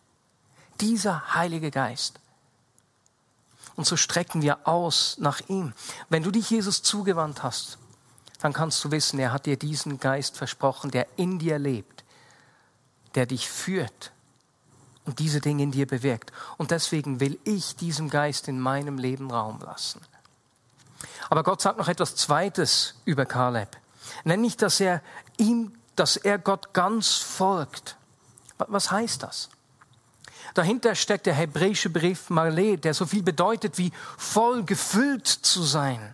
Dieser 0.81 1.33
Heilige 1.33 1.71
Geist. 1.71 2.19
Und 3.75 3.86
so 3.86 3.95
strecken 3.95 4.41
wir 4.41 4.67
aus 4.67 5.17
nach 5.19 5.41
ihm. 5.48 5.74
Wenn 6.09 6.24
du 6.24 6.31
dich 6.31 6.50
Jesus 6.50 6.83
zugewandt 6.83 7.43
hast, 7.43 7.77
dann 8.41 8.53
kannst 8.53 8.83
du 8.83 8.91
wissen, 8.91 9.19
er 9.19 9.31
hat 9.31 9.45
dir 9.45 9.57
diesen 9.57 10.00
Geist 10.00 10.38
versprochen, 10.38 10.91
der 10.91 11.07
in 11.17 11.39
dir 11.39 11.59
lebt, 11.59 12.03
der 13.15 13.25
dich 13.25 13.50
führt 13.50 14.12
und 15.05 15.19
diese 15.19 15.41
Dinge 15.41 15.63
in 15.63 15.71
dir 15.71 15.88
bewirkt. 15.88 16.31
Und 16.57 16.71
deswegen 16.71 17.19
will 17.19 17.39
ich 17.43 17.75
diesem 17.75 18.09
Geist 18.09 18.48
in 18.48 18.59
meinem 18.59 18.98
Leben 18.98 19.31
Raum 19.31 19.59
lassen. 19.62 20.01
Aber 21.29 21.43
Gott 21.43 21.62
sagt 21.62 21.77
noch 21.77 21.88
etwas 21.88 22.15
Zweites 22.15 22.95
über 23.05 23.25
Kaleb. 23.25 23.77
Nämlich, 24.24 24.57
dass 24.57 24.79
er 24.79 25.01
ihm, 25.38 25.74
dass 25.95 26.17
er 26.17 26.38
Gott 26.38 26.74
ganz 26.74 27.15
folgt. 27.15 27.98
Was 28.57 28.91
heißt 28.91 29.24
das? 29.24 29.50
Dahinter 30.53 30.95
steckt 30.95 31.25
der 31.25 31.33
hebräische 31.33 31.89
Brief 31.89 32.29
Marleh, 32.29 32.77
der 32.77 32.93
so 32.93 33.05
viel 33.05 33.23
bedeutet 33.23 33.77
wie 33.77 33.91
voll 34.17 34.63
gefüllt 34.63 35.27
zu 35.27 35.63
sein. 35.63 36.13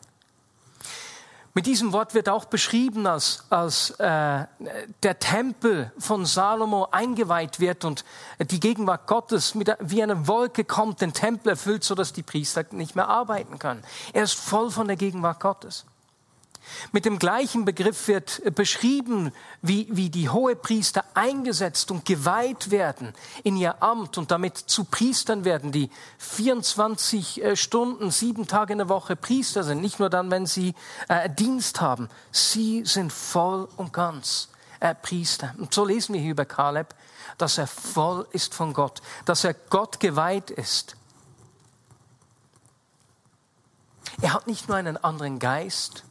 Mit 1.57 1.67
diesem 1.67 1.93
Wort 1.93 2.13
wird 2.13 2.27
auch 2.27 2.43
beschrieben, 2.43 3.07
als, 3.07 3.45
als 3.49 3.91
äh, 3.91 4.45
der 5.03 5.19
Tempel 5.19 5.89
von 5.97 6.25
Salomo 6.25 6.89
eingeweiht 6.91 7.61
wird 7.61 7.85
und 7.85 8.03
die 8.51 8.59
Gegenwart 8.59 9.07
Gottes 9.07 9.55
mit, 9.55 9.73
wie 9.79 10.03
eine 10.03 10.27
Wolke 10.27 10.65
kommt, 10.65 10.99
den 10.99 11.13
Tempel 11.13 11.51
erfüllt, 11.51 11.85
sodass 11.85 12.11
die 12.11 12.23
Priester 12.23 12.65
nicht 12.71 12.97
mehr 12.97 13.07
arbeiten 13.07 13.57
können. 13.57 13.83
Er 14.11 14.23
ist 14.23 14.33
voll 14.33 14.69
von 14.69 14.87
der 14.87 14.97
Gegenwart 14.97 15.39
Gottes. 15.39 15.85
Mit 16.91 17.05
dem 17.05 17.19
gleichen 17.19 17.65
Begriff 17.65 18.07
wird 18.07 18.41
beschrieben, 18.55 19.31
wie, 19.61 19.87
wie 19.89 20.09
die 20.09 20.29
Hohepriester 20.29 21.03
eingesetzt 21.13 21.91
und 21.91 22.05
geweiht 22.05 22.71
werden 22.71 23.13
in 23.43 23.57
ihr 23.57 23.81
Amt 23.81 24.17
und 24.17 24.31
damit 24.31 24.57
zu 24.57 24.83
Priestern 24.85 25.45
werden, 25.45 25.71
die 25.71 25.89
24 26.17 27.43
äh, 27.43 27.55
Stunden, 27.55 28.11
sieben 28.11 28.47
Tage 28.47 28.73
in 28.73 28.79
der 28.79 28.89
Woche 28.89 29.15
Priester 29.15 29.63
sind. 29.63 29.81
Nicht 29.81 29.99
nur 29.99 30.09
dann, 30.09 30.31
wenn 30.31 30.45
sie 30.45 30.75
äh, 31.07 31.29
Dienst 31.29 31.81
haben. 31.81 32.09
Sie 32.31 32.83
sind 32.85 33.11
voll 33.11 33.67
und 33.77 33.93
ganz 33.93 34.49
äh, 34.79 34.95
Priester. 34.95 35.53
Und 35.57 35.73
so 35.73 35.85
lesen 35.85 36.13
wir 36.13 36.21
hier 36.21 36.31
über 36.31 36.45
Kaleb, 36.45 36.95
dass 37.37 37.57
er 37.57 37.67
voll 37.67 38.27
ist 38.31 38.53
von 38.53 38.73
Gott, 38.73 39.01
dass 39.25 39.43
er 39.43 39.53
Gott 39.53 39.99
geweiht 39.99 40.51
ist. 40.51 40.95
Er 44.21 44.33
hat 44.33 44.47
nicht 44.47 44.67
nur 44.67 44.77
einen 44.77 44.97
anderen 44.97 45.39
Geist, 45.39 46.04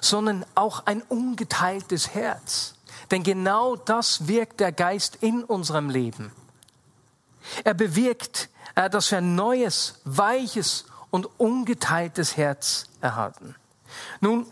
sondern 0.00 0.44
auch 0.54 0.86
ein 0.86 1.02
ungeteiltes 1.02 2.14
Herz. 2.14 2.74
Denn 3.10 3.22
genau 3.22 3.76
das 3.76 4.28
wirkt 4.28 4.60
der 4.60 4.72
Geist 4.72 5.16
in 5.20 5.44
unserem 5.44 5.90
Leben. 5.90 6.32
Er 7.64 7.74
bewirkt, 7.74 8.48
äh, 8.74 8.88
dass 8.88 9.10
wir 9.10 9.18
ein 9.18 9.34
neues, 9.34 10.00
weiches 10.04 10.86
und 11.10 11.28
ungeteiltes 11.38 12.36
Herz 12.36 12.84
erhalten. 13.00 13.56
Nun, 14.20 14.46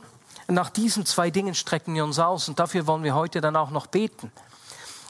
nach 0.49 0.71
diesen 0.71 1.07
zwei 1.07 1.31
Dingen 1.31 1.55
strecken 1.55 1.95
wir 1.95 2.05
uns 2.05 2.19
aus 2.19 2.49
und 2.49 2.59
dafür 2.59 2.87
wollen 2.87 3.05
wir 3.05 3.15
heute 3.15 3.41
dann 3.41 3.55
auch 3.55 3.71
noch 3.71 3.87
beten. 3.87 4.33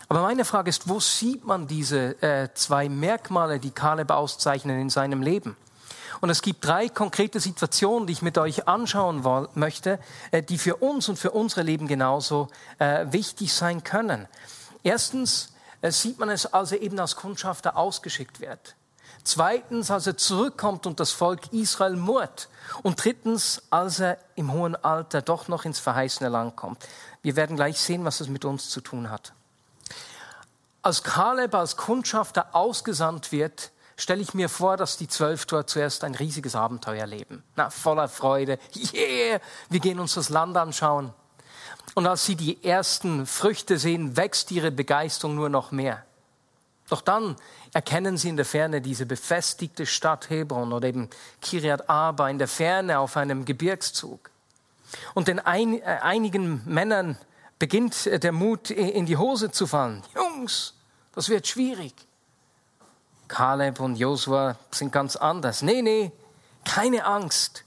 Aber 0.09 0.23
meine 0.23 0.45
Frage 0.45 0.71
ist, 0.71 0.89
wo 0.89 1.01
sieht 1.01 1.45
man 1.45 1.67
diese 1.67 2.21
äh, 2.23 2.49
zwei 2.55 2.89
Merkmale, 2.89 3.61
die 3.61 3.71
Kaleb 3.71 4.11
auszeichnen 4.11 4.81
in 4.81 4.91
seinem 4.91 5.23
Leben? 5.23 5.57
Und 6.21 6.31
es 6.31 6.43
gibt 6.43 6.65
drei 6.65 6.89
konkrete 6.89 7.41
Situationen, 7.41 8.07
die 8.07 8.13
ich 8.13 8.23
mit 8.23 8.39
euch 8.39 8.67
anschauen 8.67 9.25
möchte, 9.55 9.99
äh, 10.31 10.43
die 10.43 10.59
für 10.59 10.77
uns 10.77 11.09
und 11.09 11.19
für 11.19 11.31
unsere 11.31 11.63
Leben 11.63 11.87
genauso 11.87 12.49
äh, 12.79 13.07
wichtig 13.11 13.53
sein 13.53 13.85
können. 13.85 14.27
Erstens 14.83 15.53
äh, 15.81 15.91
sieht 15.91 16.19
man 16.19 16.29
es, 16.29 16.47
als 16.47 16.73
er 16.73 16.81
eben 16.81 16.99
als 16.99 17.17
Kundschafter 17.17 17.77
ausgeschickt 17.77 18.41
wird. 18.41 18.75
Zweitens, 19.25 19.91
als 19.91 20.07
er 20.07 20.17
zurückkommt 20.17 20.87
und 20.87 21.01
das 21.01 21.13
Volk 21.13 21.53
Israel 21.53 21.97
murrt. 21.97 22.49
Und 22.83 23.05
drittens, 23.05 23.63
als 23.71 24.01
er 24.01 24.19
im 24.37 24.53
hohen 24.53 24.75
Alter 24.75 25.23
doch 25.23 25.49
noch 25.49 25.65
ins 25.65 25.79
verheißene 25.79 26.31
Land 26.31 26.57
kommt. 26.57 26.83
Wir 27.23 27.37
werden 27.37 27.57
gleich 27.57 27.79
sehen, 27.79 28.05
was 28.05 28.21
es 28.21 28.29
mit 28.29 28.45
uns 28.45 28.71
zu 28.71 28.81
tun 28.81 29.11
hat. 29.11 29.33
Als 30.83 31.03
Kaleb 31.03 31.55
als 31.55 31.77
Kundschafter 31.77 32.55
ausgesandt 32.55 33.33
wird, 33.33 33.71
stelle 33.99 34.23
ich 34.23 34.33
mir 34.33 34.49
vor, 34.49 34.79
dass 34.79 34.97
die 34.97 35.09
Zwölf 35.09 35.45
dort 35.45 35.69
zuerst 35.69 36.05
ein 36.05 36.15
riesiges 36.15 36.55
Abenteuer 36.55 37.07
leben. 37.07 37.43
Na, 37.57 37.69
voller 37.69 38.09
Freude. 38.09 38.59
Yeah, 38.95 39.41
wir 39.69 39.81
gehen 39.81 39.99
uns 39.99 40.15
das 40.15 40.31
Land 40.31 40.57
anschauen. 40.57 41.13
Und 41.95 42.07
als 42.07 42.25
sie 42.25 42.37
die 42.37 42.63
ersten 42.65 43.27
Früchte 43.27 43.77
sehen, 43.77 44.17
wächst 44.17 44.51
ihre 44.53 44.71
Begeisterung 44.71 45.35
nur 45.35 45.49
noch 45.49 45.73
mehr. 45.73 46.05
Doch 46.89 47.01
dann 47.01 47.37
erkennen 47.75 48.17
sie 48.17 48.29
in 48.29 48.37
der 48.37 48.47
Ferne 48.47 48.81
diese 48.81 49.05
befestigte 49.05 49.85
Stadt 49.85 50.31
Hebron 50.31 50.73
oder 50.73 50.89
eben 50.89 51.11
Kiriat 51.43 51.91
Arba 51.91 52.31
in 52.31 52.39
der 52.39 52.49
Ferne 52.49 53.01
auf 53.01 53.17
einem 53.17 53.45
Gebirgszug. 53.45 54.31
Und 55.15 55.29
den 55.29 55.41
ein, 55.41 55.83
äh, 55.83 55.85
einigen 55.85 56.63
Männern 56.65 57.19
beginnt 57.59 58.07
der 58.07 58.33
Mut 58.33 58.71
in 58.71 59.07
die 59.07 59.17
Hose 59.17 59.51
zu 59.51 59.67
fallen. 59.67 60.05
Jungs, 60.15 60.75
das 61.15 61.29
wird 61.29 61.49
schwierig. 61.49 62.08
Kaleb 63.29 63.81
und 63.81 63.97
Josua 63.97 64.57
sind 64.71 64.91
ganz 64.91 65.17
anders. 65.17 65.63
Nee, 65.63 65.83
nee, 65.83 66.13
keine 66.65 67.05
Angst. 67.05 67.65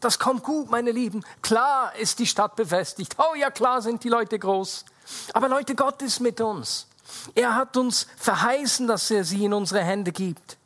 Das 0.00 0.18
kommt 0.18 0.42
gut, 0.42 0.70
meine 0.70 0.90
Lieben. 0.90 1.24
Klar 1.42 1.94
ist 1.96 2.18
die 2.18 2.26
Stadt 2.26 2.56
befestigt. 2.56 3.16
Oh 3.18 3.34
ja, 3.34 3.50
klar 3.50 3.82
sind 3.82 4.04
die 4.04 4.08
Leute 4.08 4.38
groß. 4.38 4.84
Aber 5.32 5.48
Leute, 5.48 5.74
Gott 5.74 6.02
ist 6.02 6.20
mit 6.20 6.40
uns. 6.40 6.86
Er 7.34 7.54
hat 7.54 7.76
uns 7.76 8.06
verheißen, 8.16 8.86
dass 8.86 9.10
er 9.10 9.24
sie 9.24 9.44
in 9.44 9.52
unsere 9.52 9.82
Hände 9.82 10.12
gibt. 10.12 10.56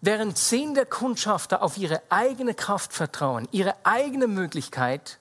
Während 0.00 0.36
zehn 0.36 0.74
der 0.74 0.86
Kundschafter 0.86 1.62
auf 1.62 1.76
ihre 1.76 2.02
eigene 2.08 2.54
Kraft 2.54 2.92
vertrauen, 2.92 3.46
ihre 3.52 3.76
eigene 3.84 4.26
Möglichkeit, 4.26 5.18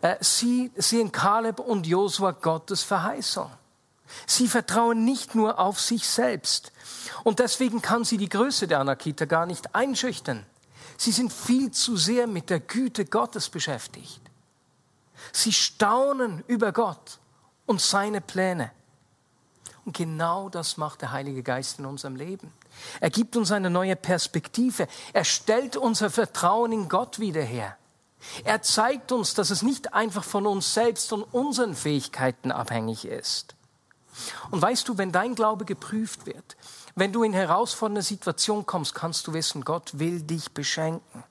äh, 0.00 0.16
sie 0.20 0.70
sehen 0.76 1.12
Kaleb 1.12 1.58
und 1.58 1.86
Josua 1.86 2.30
Gottes 2.30 2.82
Verheißung. 2.82 3.50
Sie 4.26 4.48
vertrauen 4.48 5.04
nicht 5.04 5.34
nur 5.34 5.58
auf 5.58 5.80
sich 5.80 6.06
selbst. 6.08 6.72
Und 7.24 7.38
deswegen 7.38 7.82
kann 7.82 8.04
sie 8.04 8.16
die 8.16 8.28
Größe 8.28 8.66
der 8.66 8.80
Anakita 8.80 9.24
gar 9.24 9.46
nicht 9.46 9.74
einschüchtern. 9.74 10.46
Sie 10.96 11.12
sind 11.12 11.32
viel 11.32 11.70
zu 11.70 11.96
sehr 11.96 12.26
mit 12.26 12.50
der 12.50 12.60
Güte 12.60 13.04
Gottes 13.04 13.48
beschäftigt. 13.48 14.20
Sie 15.32 15.52
staunen 15.52 16.44
über 16.46 16.72
Gott 16.72 17.18
und 17.66 17.80
seine 17.80 18.20
Pläne. 18.20 18.72
Und 19.84 19.96
genau 19.96 20.48
das 20.48 20.76
macht 20.76 21.02
der 21.02 21.12
Heilige 21.12 21.42
Geist 21.42 21.78
in 21.78 21.86
unserem 21.86 22.16
Leben. 22.16 22.52
Er 23.00 23.10
gibt 23.10 23.36
uns 23.36 23.50
eine 23.50 23.70
neue 23.70 23.96
Perspektive. 23.96 24.86
Er 25.12 25.24
stellt 25.24 25.76
unser 25.76 26.10
Vertrauen 26.10 26.72
in 26.72 26.88
Gott 26.88 27.18
wieder 27.18 27.42
her. 27.42 27.76
Er 28.44 28.62
zeigt 28.62 29.12
uns, 29.12 29.34
dass 29.34 29.50
es 29.50 29.62
nicht 29.62 29.94
einfach 29.94 30.24
von 30.24 30.46
uns 30.46 30.74
selbst 30.74 31.12
und 31.12 31.22
unseren 31.22 31.74
Fähigkeiten 31.74 32.52
abhängig 32.52 33.06
ist. 33.06 33.54
Und 34.50 34.62
weißt 34.62 34.88
du, 34.88 34.98
wenn 34.98 35.12
dein 35.12 35.34
Glaube 35.34 35.64
geprüft 35.64 36.26
wird, 36.26 36.56
wenn 36.94 37.12
du 37.12 37.22
in 37.22 37.32
herausfordernde 37.32 38.02
Situationen 38.02 38.66
kommst, 38.66 38.94
kannst 38.94 39.26
du 39.26 39.32
wissen, 39.32 39.64
Gott 39.64 39.98
will 39.98 40.22
dich 40.22 40.52
beschenken. 40.52 41.24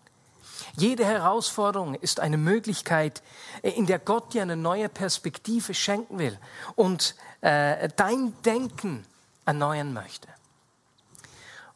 Jede 0.75 1.05
Herausforderung 1.05 1.95
ist 1.95 2.19
eine 2.19 2.37
Möglichkeit, 2.37 3.21
äh, 3.61 3.71
in 3.71 3.85
der 3.85 3.99
Gott 3.99 4.33
dir 4.33 4.41
eine 4.41 4.55
neue 4.55 4.89
Perspektive 4.89 5.73
schenken 5.73 6.19
will 6.19 6.37
und 6.75 7.15
äh, 7.41 7.89
dein 7.95 8.33
Denken 8.43 9.05
erneuern 9.45 9.93
möchte. 9.93 10.27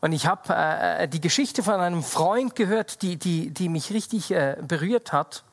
Und 0.01 0.11
ich 0.11 0.25
habe 0.25 0.53
äh, 0.53 1.07
die 1.07 1.21
Geschichte 1.21 1.63
von 1.63 1.75
einem 1.75 2.03
Freund 2.03 2.55
gehört, 2.55 3.01
die, 3.01 3.15
die, 3.15 3.51
die 3.51 3.69
mich 3.69 3.91
richtig 3.91 4.31
äh, 4.31 4.57
berührt 4.61 5.13
hat. 5.13 5.43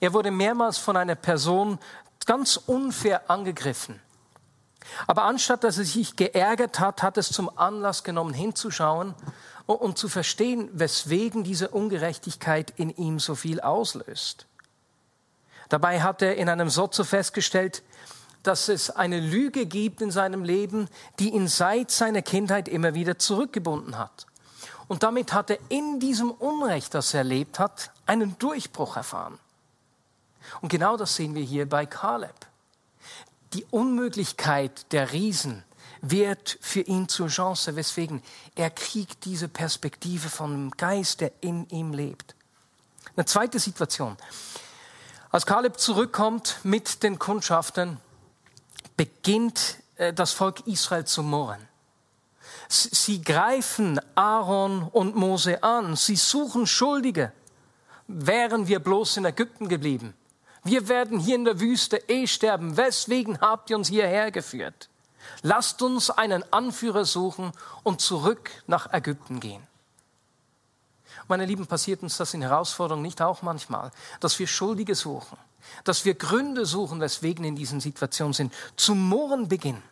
Er 0.00 0.14
wurde 0.14 0.30
mehrmals 0.30 0.78
von 0.78 0.96
einer 0.96 1.16
Person 1.16 1.78
ganz 2.24 2.56
unfair 2.56 3.30
angegriffen. 3.30 4.00
Aber 5.06 5.24
anstatt 5.24 5.64
dass 5.64 5.78
er 5.78 5.84
sich 5.84 6.16
geärgert 6.16 6.80
hat, 6.80 7.02
hat 7.02 7.18
es 7.18 7.30
zum 7.30 7.50
Anlass 7.56 8.04
genommen, 8.04 8.34
hinzuschauen 8.34 9.14
und 9.66 9.98
zu 9.98 10.08
verstehen, 10.08 10.68
weswegen 10.72 11.44
diese 11.44 11.68
Ungerechtigkeit 11.68 12.72
in 12.76 12.90
ihm 12.90 13.18
so 13.18 13.34
viel 13.34 13.60
auslöst. 13.60 14.46
Dabei 15.68 16.02
hat 16.02 16.22
er 16.22 16.36
in 16.36 16.48
einem 16.48 16.68
Sozo 16.68 17.04
festgestellt, 17.04 17.82
dass 18.42 18.68
es 18.68 18.90
eine 18.90 19.20
Lüge 19.20 19.66
gibt 19.66 20.00
in 20.00 20.10
seinem 20.10 20.42
Leben, 20.42 20.88
die 21.18 21.30
ihn 21.30 21.46
seit 21.46 21.90
seiner 21.90 22.22
Kindheit 22.22 22.68
immer 22.68 22.94
wieder 22.94 23.18
zurückgebunden 23.18 23.98
hat. 23.98 24.26
Und 24.88 25.04
damit 25.04 25.32
hat 25.32 25.50
er 25.50 25.58
in 25.68 26.00
diesem 26.00 26.32
Unrecht, 26.32 26.94
das 26.94 27.14
er 27.14 27.18
erlebt 27.18 27.58
hat, 27.58 27.92
einen 28.06 28.36
Durchbruch 28.38 28.96
erfahren. 28.96 29.38
Und 30.62 30.70
genau 30.70 30.96
das 30.96 31.14
sehen 31.14 31.34
wir 31.34 31.44
hier 31.44 31.68
bei 31.68 31.86
Kaleb. 31.86 32.34
Die 33.52 33.64
Unmöglichkeit 33.70 34.92
der 34.92 35.12
Riesen 35.12 35.64
wird 36.02 36.58
für 36.60 36.80
ihn 36.80 37.08
zur 37.08 37.28
Chance, 37.28 37.76
weswegen 37.76 38.22
er 38.54 38.70
kriegt 38.70 39.24
diese 39.24 39.48
Perspektive 39.48 40.28
vom 40.28 40.70
Geist, 40.72 41.20
der 41.20 41.32
in 41.40 41.68
ihm 41.70 41.92
lebt. 41.92 42.34
Eine 43.16 43.26
zweite 43.26 43.58
Situation. 43.58 44.16
Als 45.30 45.46
Kaleb 45.46 45.78
zurückkommt 45.78 46.58
mit 46.62 47.02
den 47.02 47.18
Kundschaftern, 47.18 48.00
beginnt 48.96 49.76
äh, 49.96 50.12
das 50.12 50.32
Volk 50.32 50.66
Israel 50.66 51.04
zu 51.04 51.22
murren. 51.22 51.68
Sie 52.68 53.20
greifen 53.22 54.00
Aaron 54.14 54.84
und 54.84 55.16
Mose 55.16 55.62
an, 55.62 55.96
sie 55.96 56.16
suchen 56.16 56.66
Schuldige. 56.66 57.32
Wären 58.06 58.68
wir 58.68 58.78
bloß 58.78 59.18
in 59.18 59.24
Ägypten 59.24 59.68
geblieben? 59.68 60.14
Wir 60.62 60.88
werden 60.88 61.18
hier 61.18 61.36
in 61.36 61.44
der 61.44 61.60
Wüste 61.60 61.96
eh 62.08 62.26
sterben. 62.26 62.76
Weswegen 62.76 63.40
habt 63.40 63.70
ihr 63.70 63.76
uns 63.76 63.88
hierher 63.88 64.30
geführt? 64.30 64.88
Lasst 65.42 65.80
uns 65.82 66.10
einen 66.10 66.44
Anführer 66.52 67.04
suchen 67.04 67.52
und 67.82 68.00
zurück 68.00 68.50
nach 68.66 68.92
Ägypten 68.92 69.40
gehen. 69.40 69.66
Meine 71.28 71.46
Lieben, 71.46 71.66
passiert 71.66 72.02
uns 72.02 72.16
das 72.16 72.34
in 72.34 72.42
Herausforderungen 72.42 73.02
nicht 73.02 73.22
auch 73.22 73.42
manchmal, 73.42 73.92
dass 74.18 74.38
wir 74.38 74.48
Schuldige 74.48 74.94
suchen, 74.96 75.38
dass 75.84 76.04
wir 76.04 76.14
Gründe 76.14 76.66
suchen, 76.66 77.00
weswegen 77.00 77.44
in 77.44 77.54
diesen 77.54 77.80
Situationen 77.80 78.32
sind, 78.32 78.52
zu 78.74 78.96
murren 78.96 79.46
beginnen. 79.48 79.82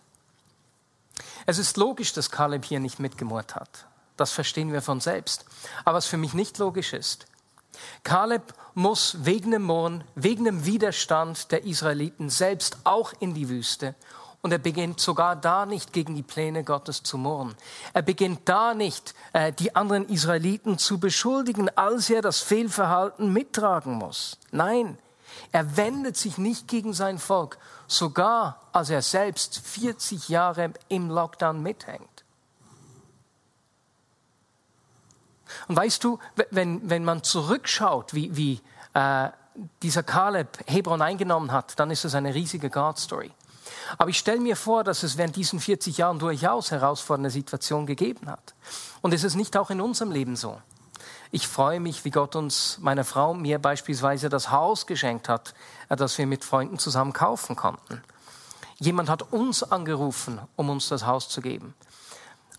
Es 1.47 1.59
ist 1.59 1.77
logisch, 1.77 2.13
dass 2.13 2.31
Kaleb 2.31 2.65
hier 2.65 2.81
nicht 2.81 2.99
mitgemurrt 2.99 3.55
hat. 3.55 3.87
Das 4.17 4.33
verstehen 4.33 4.73
wir 4.73 4.83
von 4.83 5.01
selbst. 5.01 5.45
Aber 5.85 5.99
was 5.99 6.07
für 6.07 6.17
mich 6.17 6.35
nicht 6.35 6.59
logisch 6.59 6.93
ist, 6.93 7.28
Kaleb 8.03 8.55
muss 8.75 9.19
wegen 9.25 9.51
dem 9.51 9.63
Murren, 9.63 10.05
wegen 10.15 10.45
dem 10.45 10.65
Widerstand 10.65 11.53
der 11.53 11.65
Israeliten 11.65 12.31
selbst 12.31 12.79
auch 12.85 13.13
in 13.21 13.35
die 13.35 13.49
Wüste 13.49 13.95
und 14.41 14.53
er 14.53 14.59
beginnt 14.59 15.01
sogar 15.01 15.37
da 15.37 15.67
nicht 15.67 15.93
gegen 15.93 16.15
die 16.15 16.23
Pläne 16.23 16.65
Gottes 16.65 17.03
zu 17.03 17.19
murren. 17.19 17.55
Er 17.93 18.03
beginnt 18.03 18.49
da 18.49 18.75
nicht, 18.75 19.15
äh, 19.33 19.53
die 19.53 19.75
anderen 19.75 20.09
Israeliten 20.09 20.79
zu 20.79 20.99
beschuldigen, 20.99 21.69
als 21.77 22.09
er 22.09 22.23
das 22.23 22.41
Fehlverhalten 22.41 23.33
mittragen 23.33 23.95
muss. 23.95 24.39
Nein, 24.53 24.99
er 25.53 25.77
wendet 25.77 26.17
sich 26.17 26.39
nicht 26.39 26.69
gegen 26.69 26.93
sein 26.93 27.19
Volk, 27.19 27.59
sogar 27.87 28.61
als 28.73 28.91
er 28.91 29.03
selbst 29.03 29.59
40 29.59 30.29
Jahre 30.29 30.73
im 30.89 31.11
Lockdown 31.11 31.63
mithängt. 31.63 32.18
Und 35.69 35.77
weißt 35.77 36.03
du, 36.05 36.19
wenn, 36.51 36.89
wenn 36.89 37.05
man 37.05 37.23
zurückschaut, 37.23 38.15
wie, 38.15 38.37
wie 38.37 38.61
äh, 38.95 39.29
dieser 39.83 40.03
Kaleb 40.03 40.59
Hebron 40.67 41.03
eingenommen 41.03 41.53
hat, 41.53 41.79
dann 41.79 41.91
ist 41.91 42.05
es 42.05 42.15
eine 42.15 42.35
riesige 42.35 42.71
God-Story. 42.71 43.31
Aber 43.97 44.11
ich 44.11 44.19
stelle 44.19 44.41
mir 44.41 44.57
vor, 44.57 44.85
dass 44.85 45.03
es 45.03 45.17
während 45.17 45.37
diesen 45.37 45.61
40 45.61 45.99
Jahren 45.99 46.19
durchaus 46.19 46.71
herausfordernde 46.71 47.31
Situationen 47.31 47.87
gegeben 47.87 48.31
hat. 48.31 48.55
Und 49.03 49.15
ist 49.15 49.25
es 49.25 49.35
nicht 49.35 49.57
auch 49.57 49.71
in 49.71 49.81
unserem 49.81 50.11
Leben 50.11 50.37
so? 50.37 50.61
Ich 51.31 51.47
freue 51.47 51.79
mich, 51.79 52.05
wie 52.05 52.11
Gott 52.11 52.37
uns, 52.37 52.79
meiner 52.81 53.05
Frau, 53.05 53.35
mir 53.35 53.59
beispielsweise 53.59 54.29
das 54.29 54.51
Haus 54.51 54.87
geschenkt 54.87 55.29
hat, 55.29 55.55
äh, 55.89 55.97
das 55.97 56.17
wir 56.19 56.27
mit 56.27 56.45
Freunden 56.45 56.79
zusammen 56.79 57.13
kaufen 57.13 57.57
konnten. 57.57 58.03
Jemand 58.79 59.11
hat 59.11 59.33
uns 59.33 59.63
angerufen, 59.63 60.41
um 60.57 60.71
uns 60.71 60.89
das 60.89 61.05
Haus 61.05 61.29
zu 61.29 61.41
geben. 61.41 61.75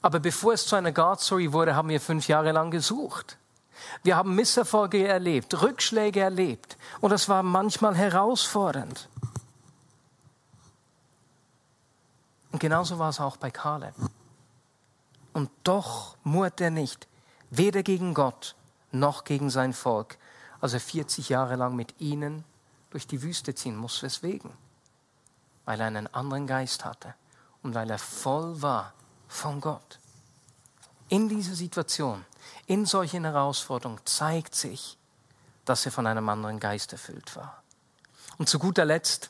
Aber 0.01 0.19
bevor 0.19 0.53
es 0.53 0.65
zu 0.65 0.75
einer 0.75 0.91
God-Story 0.91 1.51
wurde, 1.51 1.75
haben 1.75 1.89
wir 1.89 1.99
fünf 1.99 2.27
Jahre 2.27 2.51
lang 2.51 2.71
gesucht. 2.71 3.37
Wir 4.03 4.15
haben 4.15 4.35
Misserfolge 4.35 5.07
erlebt, 5.07 5.61
Rückschläge 5.61 6.21
erlebt. 6.21 6.77
Und 7.01 7.11
das 7.11 7.27
war 7.27 7.43
manchmal 7.43 7.95
herausfordernd. 7.95 9.09
Und 12.51 12.59
genauso 12.59 12.97
war 12.97 13.09
es 13.09 13.19
auch 13.19 13.37
bei 13.37 13.51
Kaleb. 13.51 13.93
Und 15.33 15.49
doch 15.63 16.17
murrt 16.23 16.61
er 16.61 16.71
nicht, 16.71 17.07
weder 17.49 17.83
gegen 17.83 18.13
Gott 18.13 18.55
noch 18.91 19.23
gegen 19.23 19.49
sein 19.49 19.73
Volk, 19.73 20.17
als 20.61 20.73
er 20.73 20.79
40 20.79 21.29
Jahre 21.29 21.55
lang 21.55 21.75
mit 21.75 21.99
ihnen 22.01 22.43
durch 22.89 23.05
die 23.05 23.21
Wüste 23.21 23.53
ziehen 23.53 23.77
muss. 23.77 24.01
Weswegen? 24.01 24.51
Weil 25.65 25.79
er 25.79 25.87
einen 25.87 26.11
anderen 26.13 26.47
Geist 26.47 26.85
hatte 26.85 27.13
und 27.61 27.75
weil 27.75 27.89
er 27.89 27.99
voll 27.99 28.61
war 28.61 28.93
von 29.29 29.61
Gott. 29.61 29.99
In 31.07 31.29
dieser 31.29 31.55
Situation, 31.55 32.25
in 32.65 32.85
solchen 32.85 33.23
Herausforderungen 33.23 34.01
zeigt 34.03 34.53
sich, 34.53 34.97
dass 35.63 35.85
er 35.85 35.93
von 35.93 36.05
einem 36.05 36.27
anderen 36.27 36.59
Geist 36.59 36.91
erfüllt 36.91 37.35
war. 37.35 37.63
Und 38.37 38.49
zu 38.49 38.59
guter 38.59 38.83
Letzt 38.85 39.29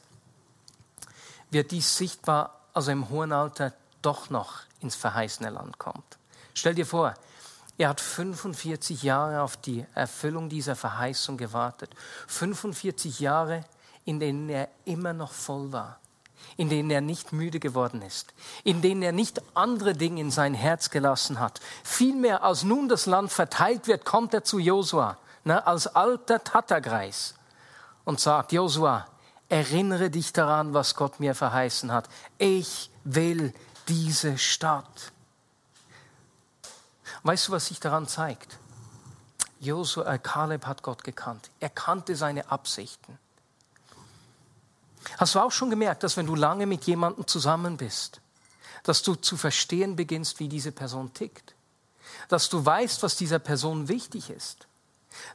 wird 1.52 1.72
dies 1.72 1.96
sichtbar 1.98 2.60
also 2.74 2.92
im 2.92 3.10
hohen 3.10 3.32
Alter 3.32 3.74
doch 4.02 4.30
noch 4.30 4.62
ins 4.80 4.96
verheißene 4.96 5.50
Land 5.50 5.78
kommt. 5.78 6.18
Stell 6.54 6.76
dir 6.76 6.86
vor, 6.86 7.14
er 7.78 7.90
hat 7.90 8.02
45 8.02 9.04
Jahre 9.04 9.42
auf 9.42 9.58
die 9.58 9.86
Erfüllung 9.96 10.50
dieser 10.50 10.76
Verheißung 10.76 11.38
gewartet. 11.38 11.92
45 12.28 13.20
Jahre, 13.20 13.64
in 14.06 14.20
denen 14.20 14.50
er 14.50 14.70
immer 14.86 15.14
noch 15.14 15.32
voll 15.32 15.72
war, 15.72 16.00
in 16.58 16.70
denen 16.70 16.92
er 16.92 17.02
nicht 17.02 17.32
müde 17.32 17.60
geworden 17.60 18.02
ist, 18.02 18.34
in 18.64 18.82
denen 18.82 19.02
er 19.02 19.12
nicht 19.12 19.42
andere 19.56 19.94
Dinge 19.94 20.22
in 20.22 20.32
sein 20.32 20.54
Herz 20.54 20.90
gelassen 20.90 21.40
hat. 21.40 21.60
Vielmehr, 21.84 22.44
als 22.44 22.64
nun 22.64 22.90
das 22.90 23.06
Land 23.06 23.32
verteilt 23.32 23.88
wird, 23.88 24.06
kommt 24.06 24.34
er 24.34 24.44
zu 24.44 24.60
Josua, 24.60 25.18
ne, 25.44 25.66
als 25.66 25.88
alter 25.88 26.44
Tattergreis 26.44 27.36
und 28.04 28.20
sagt, 28.20 28.52
Josua, 28.52 29.08
erinnere 29.50 30.10
dich 30.10 30.34
daran, 30.34 30.74
was 30.74 30.96
Gott 30.96 31.20
mir 31.20 31.36
verheißen 31.36 31.92
hat. 31.92 32.10
Ich 32.38 32.90
will 33.04 33.54
diese 33.88 34.38
Stadt. 34.38 35.12
Weißt 37.24 37.48
du, 37.48 37.52
was 37.52 37.68
sich 37.68 37.80
daran 37.80 38.08
zeigt? 38.08 38.58
Josua, 39.60 40.14
äh, 40.14 40.20
Kaleb 40.20 40.66
hat 40.66 40.84
Gott 40.84 41.04
gekannt. 41.04 41.50
Er 41.60 41.70
kannte 41.70 42.16
seine 42.16 42.50
Absichten. 42.52 43.18
Hast 45.18 45.36
du 45.36 45.40
auch 45.40 45.52
schon 45.52 45.70
gemerkt, 45.70 46.04
dass 46.04 46.18
wenn 46.18 46.26
du 46.26 46.36
lange 46.36 46.66
mit 46.66 46.86
jemandem 46.86 47.28
zusammen 47.28 47.78
bist, 47.78 48.22
dass 48.84 49.04
du 49.04 49.16
zu 49.16 49.38
verstehen 49.38 49.96
beginnst, 49.96 50.40
wie 50.40 50.50
diese 50.50 50.72
Person 50.72 51.14
tickt? 51.14 51.56
Dass 52.28 52.50
du 52.50 52.66
weißt, 52.66 53.04
was 53.04 53.16
dieser 53.16 53.40
Person 53.40 53.88
wichtig 53.88 54.30
ist? 54.30 54.70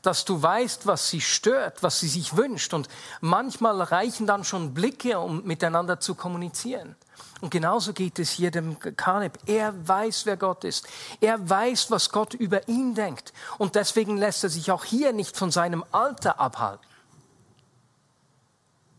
dass 0.02 0.24
du 0.24 0.40
weißt, 0.40 0.86
was 0.86 1.08
sie 1.08 1.20
stört, 1.20 1.82
was 1.82 2.00
sie 2.00 2.08
sich 2.08 2.36
wünscht. 2.36 2.74
Und 2.74 2.88
manchmal 3.20 3.80
reichen 3.82 4.26
dann 4.26 4.44
schon 4.44 4.74
Blicke, 4.74 5.18
um 5.18 5.44
miteinander 5.44 6.00
zu 6.00 6.14
kommunizieren. 6.14 6.96
Und 7.40 7.50
genauso 7.50 7.92
geht 7.92 8.18
es 8.18 8.30
hier 8.30 8.50
dem 8.50 8.78
Kaleb. 8.78 9.38
Er 9.46 9.74
weiß, 9.86 10.26
wer 10.26 10.36
Gott 10.36 10.64
ist. 10.64 10.86
Er 11.20 11.48
weiß, 11.48 11.90
was 11.90 12.10
Gott 12.10 12.34
über 12.34 12.68
ihn 12.68 12.94
denkt. 12.94 13.32
Und 13.58 13.74
deswegen 13.74 14.16
lässt 14.16 14.44
er 14.44 14.50
sich 14.50 14.70
auch 14.70 14.84
hier 14.84 15.12
nicht 15.12 15.36
von 15.36 15.50
seinem 15.50 15.84
Alter 15.92 16.40
abhalten. 16.40 16.86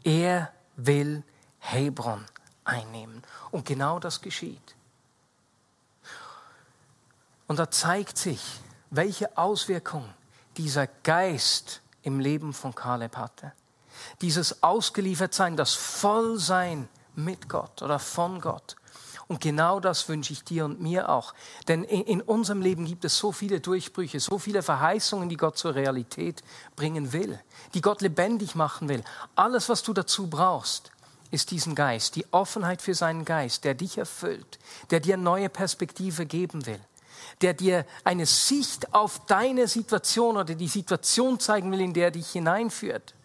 Er 0.04 0.52
will 0.76 1.24
Hebron 1.60 2.26
einnehmen. 2.64 3.24
Und 3.52 3.66
genau 3.66 4.00
das 4.00 4.22
geschieht. 4.22 4.76
Und 7.48 7.60
da 7.60 7.70
zeigt 7.70 8.18
sich, 8.18 8.42
welche 8.90 9.38
Auswirkungen 9.38 10.14
dieser 10.58 10.88
Geist 10.88 11.82
im 12.02 12.20
Leben 12.20 12.54
von 12.54 12.74
Kaleb 12.74 13.18
hatte. 13.18 13.54
Dieses 14.22 14.64
Ausgeliefertsein, 14.64 15.56
das 15.56 15.74
Vollsein 15.74 16.90
mit 17.16 17.48
Gott 17.50 17.82
oder 17.82 18.00
von 18.00 18.42
Gott. 18.42 18.76
Und 19.28 19.42
genau 19.42 19.80
das 19.80 20.08
wünsche 20.08 20.34
ich 20.34 20.44
dir 20.44 20.66
und 20.66 20.82
mir 20.82 21.10
auch. 21.10 21.34
Denn 21.68 21.84
in 21.84 22.22
unserem 22.22 22.62
Leben 22.62 22.86
gibt 22.86 23.06
es 23.06 23.18
so 23.18 23.32
viele 23.32 23.60
Durchbrüche, 23.60 24.20
so 24.20 24.38
viele 24.38 24.62
Verheißungen, 24.62 25.30
die 25.30 25.38
Gott 25.38 25.58
zur 25.58 25.74
Realität 25.74 26.44
bringen 26.76 27.12
will, 27.12 27.40
die 27.74 27.82
Gott 27.82 28.02
lebendig 28.02 28.54
machen 28.54 28.88
will. 28.88 29.04
Alles, 29.36 29.68
was 29.68 29.82
du 29.82 29.94
dazu 29.94 30.28
brauchst, 30.28 30.92
ist 31.32 31.50
diesen 31.50 31.74
Geist, 31.74 32.16
die 32.16 32.26
Offenheit 32.32 32.84
für 32.84 32.94
seinen 32.94 33.26
Geist, 33.26 33.64
der 33.64 33.74
dich 33.74 33.98
erfüllt, 33.98 34.60
der 34.92 35.00
dir 35.00 35.18
neue 35.18 35.50
Perspektive 35.50 36.28
geben 36.28 36.68
will, 36.68 36.80
der 37.42 37.56
dir 37.56 37.84
eine 38.04 38.28
Sicht 38.28 38.94
auf 38.94 39.26
deine 39.26 39.68
Situation 39.68 40.38
oder 40.38 40.54
die 40.54 40.68
Situation 40.68 41.40
zeigen 41.40 41.72
will, 41.72 41.82
in 41.82 41.94
der 41.94 42.06
er 42.06 42.12
dich 42.12 42.30
hineinführt 42.30 43.16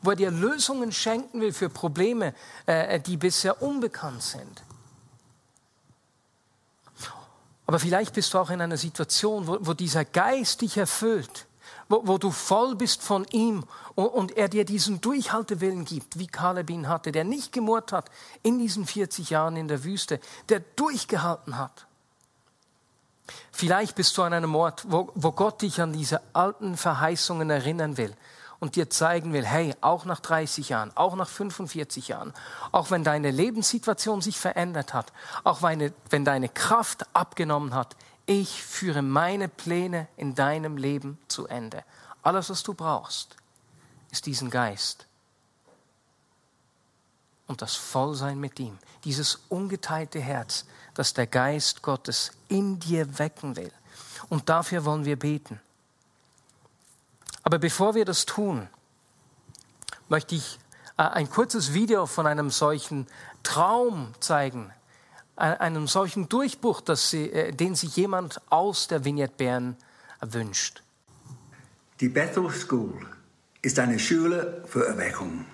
wo 0.00 0.10
er 0.10 0.16
dir 0.16 0.30
Lösungen 0.30 0.92
schenken 0.92 1.40
will 1.40 1.52
für 1.52 1.68
Probleme, 1.68 2.34
äh, 2.66 3.00
die 3.00 3.16
bisher 3.16 3.60
unbekannt 3.62 4.22
sind. 4.22 4.62
Aber 7.68 7.78
vielleicht 7.78 8.14
bist 8.14 8.32
du 8.32 8.38
auch 8.38 8.48
in 8.48 8.62
einer 8.62 8.78
Situation, 8.78 9.46
wo, 9.46 9.58
wo 9.60 9.74
dieser 9.74 10.06
Geist 10.06 10.62
dich 10.62 10.78
erfüllt, 10.78 11.46
wo, 11.90 12.00
wo, 12.06 12.16
du 12.16 12.30
voll 12.30 12.74
bist 12.74 13.02
von 13.02 13.26
ihm 13.30 13.62
und, 13.94 14.06
und, 14.06 14.36
er 14.38 14.48
dir 14.48 14.64
diesen 14.64 15.02
Durchhaltewillen 15.02 15.84
gibt, 15.84 16.18
wie 16.18 16.28
Kaleb 16.28 16.70
ihn 16.70 16.88
hatte, 16.88 17.12
der 17.12 17.24
nicht 17.24 17.52
gemurrt 17.52 17.92
hat 17.92 18.10
in 18.42 18.58
diesen 18.58 18.86
40 18.86 19.28
Jahren 19.28 19.56
in 19.56 19.68
der 19.68 19.84
Wüste, 19.84 20.18
der 20.48 20.60
durchgehalten 20.76 21.58
hat. 21.58 21.86
Vielleicht 23.52 23.96
bist 23.96 24.16
du 24.16 24.22
an 24.22 24.32
einem 24.32 24.54
Ort, 24.54 24.86
wo, 24.88 25.12
wo 25.14 25.32
Gott 25.32 25.60
dich 25.60 25.82
an 25.82 25.92
diese 25.92 26.22
alten 26.32 26.74
Verheißungen 26.74 27.50
erinnern 27.50 27.98
will 27.98 28.16
und 28.60 28.76
dir 28.76 28.90
zeigen 28.90 29.32
will, 29.32 29.46
hey, 29.46 29.74
auch 29.80 30.04
nach 30.04 30.20
30 30.20 30.68
Jahren, 30.68 30.96
auch 30.96 31.14
nach 31.14 31.28
45 31.28 32.08
Jahren, 32.08 32.32
auch 32.72 32.90
wenn 32.90 33.04
deine 33.04 33.30
Lebenssituation 33.30 34.20
sich 34.20 34.38
verändert 34.38 34.94
hat, 34.94 35.12
auch 35.44 35.62
wenn, 35.62 35.92
wenn 36.10 36.24
deine 36.24 36.48
Kraft 36.48 37.06
abgenommen 37.14 37.74
hat, 37.74 37.96
ich 38.26 38.62
führe 38.62 39.02
meine 39.02 39.48
Pläne 39.48 40.08
in 40.16 40.34
deinem 40.34 40.76
Leben 40.76 41.18
zu 41.28 41.46
Ende. 41.46 41.84
Alles, 42.22 42.50
was 42.50 42.62
du 42.62 42.74
brauchst, 42.74 43.36
ist 44.10 44.26
diesen 44.26 44.50
Geist 44.50 45.06
und 47.46 47.62
das 47.62 47.74
Vollsein 47.74 48.38
mit 48.38 48.60
ihm, 48.60 48.78
dieses 49.04 49.40
ungeteilte 49.48 50.20
Herz, 50.20 50.66
das 50.94 51.14
der 51.14 51.26
Geist 51.26 51.82
Gottes 51.82 52.32
in 52.48 52.78
dir 52.78 53.18
wecken 53.18 53.56
will. 53.56 53.72
Und 54.28 54.48
dafür 54.48 54.84
wollen 54.84 55.04
wir 55.04 55.18
beten. 55.18 55.60
Aber 57.48 57.58
bevor 57.58 57.94
wir 57.94 58.04
das 58.04 58.26
tun, 58.26 58.68
möchte 60.10 60.34
ich 60.34 60.58
äh, 60.98 61.02
ein 61.02 61.30
kurzes 61.30 61.72
Video 61.72 62.04
von 62.04 62.26
einem 62.26 62.50
solchen 62.50 63.06
Traum 63.42 64.12
zeigen, 64.20 64.70
äh, 65.34 65.44
einem 65.44 65.86
solchen 65.86 66.28
Durchbruch, 66.28 66.82
sie, 66.94 67.32
äh, 67.32 67.52
den 67.52 67.74
sich 67.74 67.96
jemand 67.96 68.42
aus 68.50 68.88
der 68.88 69.06
Vignette 69.06 69.32
Bern 69.38 69.76
wünscht. 70.20 70.82
Die 72.00 72.10
Bethel 72.10 72.50
School 72.50 73.06
ist 73.62 73.78
eine 73.78 73.98
Schule 73.98 74.62
für 74.66 74.86
Erweckung. 74.86 75.46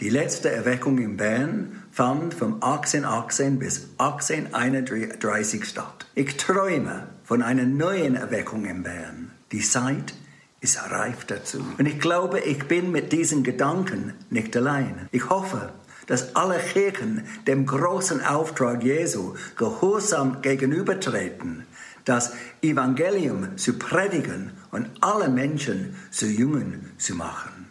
Die 0.00 0.08
letzte 0.08 0.50
Erweckung 0.50 0.96
in 0.96 1.18
Bern 1.18 1.82
fand 1.90 2.32
von 2.32 2.62
1818 2.62 3.58
bis 3.58 3.90
1831 3.98 5.66
statt. 5.66 6.06
Ich 6.14 6.38
träume 6.38 7.08
von 7.24 7.42
einer 7.42 7.66
neuen 7.66 8.16
Erweckung 8.16 8.64
in 8.64 8.82
Bern. 8.82 9.32
Die 9.52 9.60
Zeit 9.60 10.14
ist 10.62 10.78
reif 10.90 11.24
dazu. 11.24 11.62
Und 11.76 11.86
ich 11.86 11.98
glaube, 11.98 12.38
ich 12.40 12.66
bin 12.68 12.92
mit 12.92 13.12
diesen 13.12 13.42
Gedanken 13.42 14.14
nicht 14.30 14.56
allein. 14.56 15.08
Ich 15.10 15.28
hoffe, 15.28 15.72
dass 16.06 16.36
alle 16.36 16.58
Kirchen 16.58 17.26
dem 17.48 17.66
großen 17.66 18.24
Auftrag 18.24 18.82
Jesu 18.84 19.34
gehorsam 19.56 20.40
gegenübertreten, 20.40 21.66
das 22.04 22.32
Evangelium 22.62 23.58
zu 23.58 23.76
predigen 23.76 24.52
und 24.70 24.88
alle 25.00 25.28
Menschen 25.28 25.96
zu 26.12 26.26
Jungen 26.26 26.92
zu 26.96 27.16
machen. 27.16 27.66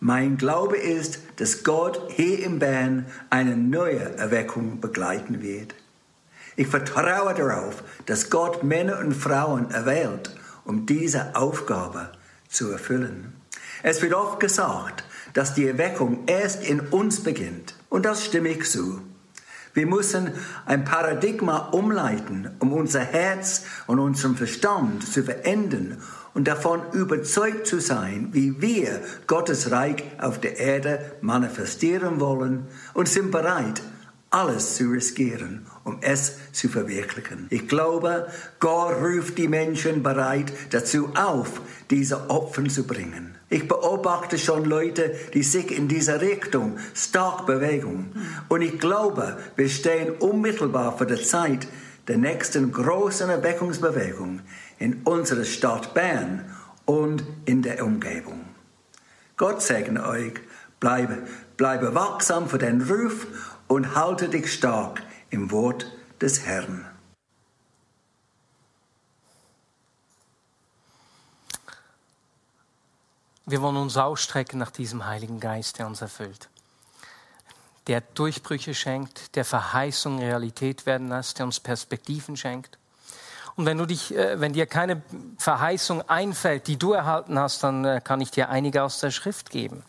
Mein 0.00 0.38
Glaube 0.38 0.78
ist, 0.78 1.18
dass 1.36 1.64
Gott 1.64 2.00
hier 2.12 2.42
in 2.42 2.58
Bern 2.58 3.06
eine 3.28 3.56
neue 3.56 4.16
Erweckung 4.16 4.80
begleiten 4.80 5.42
wird. 5.42 5.74
Ich 6.56 6.66
vertraue 6.66 7.34
darauf, 7.34 7.84
dass 8.06 8.30
Gott 8.30 8.62
Männer 8.62 8.98
und 9.00 9.12
Frauen 9.12 9.70
erwählt 9.70 10.34
um 10.64 10.86
diese 10.86 11.36
Aufgabe 11.36 12.10
zu 12.48 12.70
erfüllen. 12.70 13.32
Es 13.82 14.00
wird 14.02 14.14
oft 14.14 14.40
gesagt, 14.40 15.04
dass 15.34 15.54
die 15.54 15.66
Erweckung 15.66 16.24
erst 16.26 16.64
in 16.64 16.80
uns 16.80 17.22
beginnt. 17.22 17.74
Und 17.88 18.04
das 18.04 18.24
stimme 18.24 18.48
ich 18.48 18.70
zu. 18.70 19.00
Wir 19.74 19.86
müssen 19.86 20.30
ein 20.66 20.84
Paradigma 20.84 21.68
umleiten, 21.70 22.50
um 22.60 22.72
unser 22.72 23.00
Herz 23.00 23.64
und 23.88 23.98
unseren 23.98 24.36
Verstand 24.36 25.06
zu 25.06 25.24
verändern 25.24 26.00
und 26.32 26.46
davon 26.46 26.80
überzeugt 26.92 27.66
zu 27.66 27.80
sein, 27.80 28.28
wie 28.32 28.60
wir 28.60 29.02
Gottes 29.26 29.72
Reich 29.72 30.04
auf 30.18 30.40
der 30.40 30.58
Erde 30.58 31.16
manifestieren 31.20 32.20
wollen 32.20 32.68
und 32.92 33.08
sind 33.08 33.32
bereit, 33.32 33.82
alles 34.34 34.74
zu 34.74 34.90
riskieren, 34.90 35.64
um 35.84 35.98
es 36.00 36.38
zu 36.50 36.68
verwirklichen. 36.68 37.46
Ich 37.50 37.68
glaube, 37.68 38.26
Gott 38.58 38.96
ruft 39.00 39.38
die 39.38 39.46
Menschen 39.46 40.02
bereit 40.02 40.52
dazu 40.70 41.10
auf, 41.14 41.60
diese 41.88 42.28
Opfer 42.30 42.64
zu 42.64 42.84
bringen. 42.84 43.36
Ich 43.48 43.68
beobachte 43.68 44.36
schon 44.36 44.64
Leute, 44.64 45.14
die 45.34 45.44
sich 45.44 45.70
in 45.70 45.86
dieser 45.86 46.20
Richtung 46.20 46.78
stark 46.94 47.46
bewegen. 47.46 48.10
Und 48.48 48.62
ich 48.62 48.80
glaube, 48.80 49.38
wir 49.54 49.68
stehen 49.68 50.14
unmittelbar 50.18 50.98
vor 50.98 51.06
der 51.06 51.22
Zeit 51.22 51.68
der 52.08 52.18
nächsten 52.18 52.72
großen 52.72 53.30
Erweckungsbewegung 53.30 54.40
in 54.80 55.02
unserer 55.04 55.44
Stadt 55.44 55.94
Bern 55.94 56.44
und 56.86 57.22
in 57.44 57.62
der 57.62 57.84
Umgebung. 57.84 58.40
Gott 59.36 59.62
segne 59.62 60.04
euch, 60.08 60.34
bleibe, 60.80 61.18
bleibe 61.56 61.94
wachsam 61.94 62.48
für 62.48 62.58
den 62.58 62.82
Ruf 62.82 63.26
und 63.74 63.96
halte 63.96 64.28
dich 64.28 64.52
stark 64.52 65.02
im 65.30 65.50
Wort 65.50 65.90
des 66.20 66.46
Herrn. 66.46 66.86
Wir 73.46 73.60
wollen 73.60 73.76
uns 73.76 73.96
ausstrecken 73.96 74.60
nach 74.60 74.70
diesem 74.70 75.06
Heiligen 75.06 75.40
Geist, 75.40 75.80
der 75.80 75.88
uns 75.88 76.00
erfüllt, 76.00 76.48
der 77.88 78.00
Durchbrüche 78.00 78.74
schenkt, 78.74 79.34
der 79.34 79.44
Verheißung 79.44 80.20
Realität 80.20 80.86
werden 80.86 81.08
lässt, 81.08 81.40
der 81.40 81.46
uns 81.46 81.58
Perspektiven 81.58 82.36
schenkt. 82.36 82.78
Und 83.56 83.66
wenn, 83.66 83.78
du 83.78 83.86
dich, 83.86 84.14
äh, 84.14 84.40
wenn 84.40 84.52
dir 84.52 84.66
keine 84.66 85.02
Verheißung 85.38 86.08
einfällt, 86.08 86.68
die 86.68 86.76
du 86.76 86.92
erhalten 86.92 87.36
hast, 87.40 87.64
dann 87.64 87.84
äh, 87.84 88.00
kann 88.02 88.20
ich 88.20 88.30
dir 88.30 88.50
einige 88.50 88.84
aus 88.84 89.00
der 89.00 89.10
Schrift 89.10 89.50
geben 89.50 89.82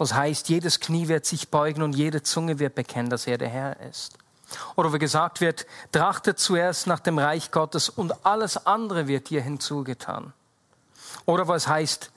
was 0.00 0.14
heißt, 0.14 0.48
jedes 0.48 0.80
Knie 0.80 1.08
wird 1.08 1.26
sich 1.26 1.50
beugen 1.50 1.82
und 1.82 1.94
jede 1.94 2.22
Zunge 2.22 2.58
wird 2.58 2.74
bekennen, 2.74 3.10
dass 3.10 3.26
er 3.26 3.36
der 3.36 3.50
Herr 3.50 3.78
ist. 3.80 4.16
Oder 4.74 4.94
wie 4.94 4.98
gesagt 4.98 5.42
wird, 5.42 5.66
trachtet 5.92 6.38
zuerst 6.38 6.86
nach 6.86 7.00
dem 7.00 7.18
Reich 7.18 7.50
Gottes 7.50 7.90
und 7.90 8.24
alles 8.24 8.66
andere 8.66 9.08
wird 9.08 9.28
dir 9.28 9.42
hinzugetan. 9.42 10.32
Oder 11.26 11.48
was 11.48 11.68
heißt, 11.68 12.10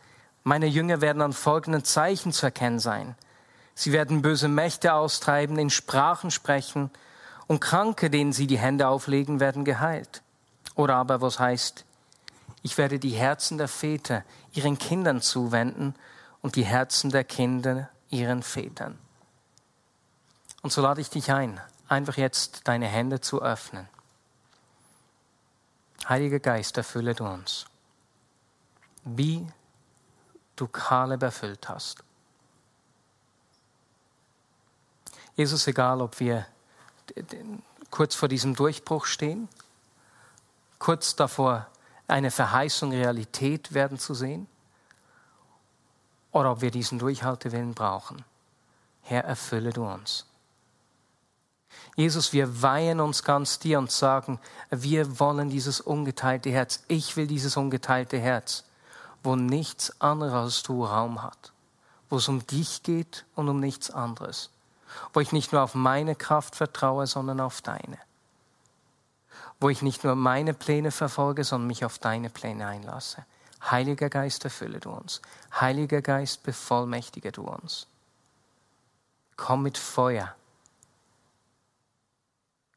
meine 0.43 0.65
Jünger 0.65 1.01
werden 1.01 1.21
an 1.21 1.33
folgenden 1.33 1.83
Zeichen 1.83 2.31
zu 2.31 2.45
erkennen 2.45 2.79
sein. 2.79 3.15
Sie 3.75 3.91
werden 3.91 4.21
böse 4.21 4.47
Mächte 4.47 4.93
austreiben, 4.93 5.59
in 5.59 5.69
Sprachen 5.69 6.31
sprechen 6.31 6.89
und 7.47 7.59
Kranke, 7.59 8.09
denen 8.09 8.31
sie 8.31 8.47
die 8.47 8.57
Hände 8.57 8.87
auflegen, 8.87 9.41
werden 9.41 9.65
geheilt. 9.65 10.21
Oder 10.75 10.95
aber 10.95 11.21
was 11.21 11.37
heißt, 11.37 11.83
ich 12.61 12.77
werde 12.77 12.97
die 12.97 13.09
Herzen 13.09 13.57
der 13.57 13.67
Väter 13.67 14.23
ihren 14.53 14.77
Kindern 14.77 15.21
zuwenden 15.21 15.95
und 16.43 16.55
die 16.55 16.65
Herzen 16.65 17.09
der 17.09 17.23
Kinder 17.23 17.89
ihren 18.09 18.43
Vätern. 18.43 18.99
Und 20.61 20.71
so 20.71 20.81
lade 20.81 21.01
ich 21.01 21.09
dich 21.09 21.31
ein, 21.31 21.59
einfach 21.87 22.17
jetzt 22.17 22.67
deine 22.67 22.85
Hände 22.85 23.21
zu 23.21 23.41
öffnen. 23.41 23.89
Heiliger 26.07 26.39
Geist, 26.39 26.77
erfülle 26.77 27.15
du 27.15 27.25
uns, 27.25 27.65
wie 29.05 29.47
du 30.55 30.67
Kaleb 30.67 31.23
erfüllt 31.23 31.67
hast. 31.69 32.03
Jesus, 35.35 35.65
egal 35.65 36.01
ob 36.01 36.19
wir 36.19 36.45
kurz 37.89 38.15
vor 38.15 38.27
diesem 38.27 38.53
Durchbruch 38.53 39.05
stehen, 39.05 39.47
kurz 40.77 41.15
davor 41.15 41.67
eine 42.07 42.31
Verheißung 42.31 42.91
Realität 42.91 43.73
werden 43.73 43.97
zu 43.97 44.13
sehen, 44.13 44.47
oder 46.33 46.51
ob 46.51 46.61
wir 46.61 46.71
diesen 46.71 46.99
Durchhaltewillen 46.99 47.73
brauchen. 47.73 48.25
Herr, 49.01 49.23
erfülle 49.23 49.71
du 49.71 49.85
uns. 49.85 50.25
Jesus, 51.95 52.33
wir 52.33 52.61
weihen 52.61 52.99
uns 52.99 53.23
ganz 53.23 53.59
dir 53.59 53.79
und 53.79 53.91
sagen, 53.91 54.39
wir 54.69 55.19
wollen 55.19 55.49
dieses 55.49 55.79
ungeteilte 55.79 56.51
Herz. 56.51 56.83
Ich 56.87 57.15
will 57.15 57.27
dieses 57.27 57.55
ungeteilte 57.55 58.19
Herz, 58.19 58.65
wo 59.23 59.35
nichts 59.35 60.01
anderes 60.01 60.63
du 60.63 60.85
Raum 60.85 61.23
hat, 61.23 61.53
wo 62.09 62.17
es 62.17 62.27
um 62.27 62.45
dich 62.45 62.83
geht 62.83 63.25
und 63.35 63.47
um 63.47 63.59
nichts 63.59 63.89
anderes. 63.89 64.49
wo 65.13 65.19
ich 65.19 65.31
nicht 65.31 65.51
nur 65.51 65.61
auf 65.61 65.75
meine 65.75 66.15
Kraft 66.15 66.55
vertraue, 66.55 67.07
sondern 67.07 67.39
auf 67.39 67.61
deine. 67.61 67.97
Wo 69.59 69.69
ich 69.69 69.81
nicht 69.81 70.03
nur 70.03 70.15
meine 70.15 70.53
Pläne 70.53 70.91
verfolge, 70.91 71.43
sondern 71.43 71.67
mich 71.67 71.85
auf 71.85 71.97
deine 71.99 72.29
Pläne 72.29 72.67
einlasse. 72.67 73.25
Heiliger 73.69 74.09
Geist, 74.09 74.43
erfülle 74.43 74.79
du 74.79 74.91
uns. 74.91 75.21
Heiliger 75.59 76.01
Geist, 76.01 76.43
bevollmächtige 76.43 77.31
du 77.31 77.43
uns. 77.43 77.87
Komm 79.37 79.63
mit 79.63 79.77
Feuer. 79.77 80.35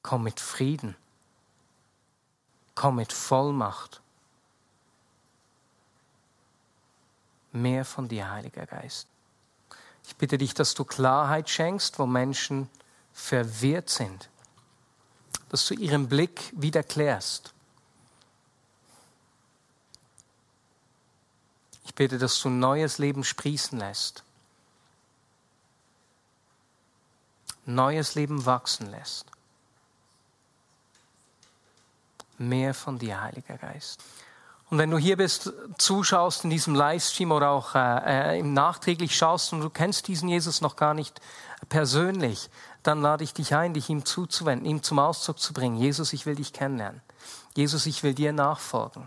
Komm 0.02 0.22
mit 0.22 0.40
Frieden. 0.40 0.96
Komm 2.74 2.96
mit 2.96 3.12
Vollmacht. 3.12 4.00
Mehr 7.52 7.84
von 7.84 8.08
dir, 8.08 8.30
Heiliger 8.30 8.66
Geist. 8.66 9.08
Ich 10.06 10.14
bitte 10.16 10.38
dich, 10.38 10.54
dass 10.54 10.74
du 10.74 10.84
Klarheit 10.84 11.50
schenkst, 11.50 11.98
wo 11.98 12.06
Menschen 12.06 12.70
verwirrt 13.12 13.90
sind. 13.90 14.28
Dass 15.48 15.66
du 15.66 15.74
ihren 15.74 16.08
Blick 16.08 16.52
wieder 16.54 16.82
klärst. 16.82 17.54
Ich 21.86 21.94
bitte, 21.94 22.18
dass 22.18 22.40
du 22.40 22.50
neues 22.50 22.98
Leben 22.98 23.22
sprießen 23.22 23.78
lässt. 23.78 24.24
Neues 27.64 28.16
Leben 28.16 28.44
wachsen 28.44 28.90
lässt. 28.90 29.26
Mehr 32.38 32.74
von 32.74 32.98
dir, 32.98 33.22
Heiliger 33.22 33.56
Geist. 33.56 34.02
Und 34.68 34.78
wenn 34.78 34.90
du 34.90 34.98
hier 34.98 35.16
bist, 35.16 35.52
zuschaust 35.78 36.42
in 36.42 36.50
diesem 36.50 36.74
Livestream 36.74 37.30
oder 37.30 37.50
auch 37.50 37.76
äh, 37.76 38.34
äh, 38.34 38.40
im 38.40 38.52
nachträglich 38.52 39.16
schaust 39.16 39.52
und 39.52 39.60
du 39.60 39.70
kennst 39.70 40.08
diesen 40.08 40.28
Jesus 40.28 40.60
noch 40.60 40.74
gar 40.74 40.92
nicht 40.92 41.20
persönlich, 41.68 42.50
dann 42.82 43.00
lade 43.00 43.22
ich 43.22 43.32
dich 43.32 43.54
ein, 43.54 43.74
dich 43.74 43.88
ihm 43.88 44.04
zuzuwenden, 44.04 44.68
ihm 44.68 44.82
zum 44.82 44.98
Ausdruck 44.98 45.38
zu 45.38 45.52
bringen. 45.52 45.76
Jesus, 45.76 46.12
ich 46.12 46.26
will 46.26 46.34
dich 46.34 46.52
kennenlernen. 46.52 47.00
Jesus, 47.54 47.86
ich 47.86 48.02
will 48.02 48.12
dir 48.12 48.32
nachfolgen. 48.32 49.06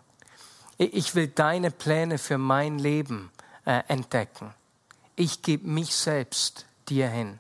Ich 0.82 1.14
will 1.14 1.28
deine 1.28 1.72
Pläne 1.72 2.18
für 2.18 2.38
mein 2.38 2.80
Leben 2.80 3.32
äh, 3.66 3.84
entdecken. 3.90 4.54
Ich 5.18 5.42
gebe 5.42 5.68
mich 5.68 5.94
selbst 5.94 6.66
dir 6.88 7.10
hin. 7.10 7.38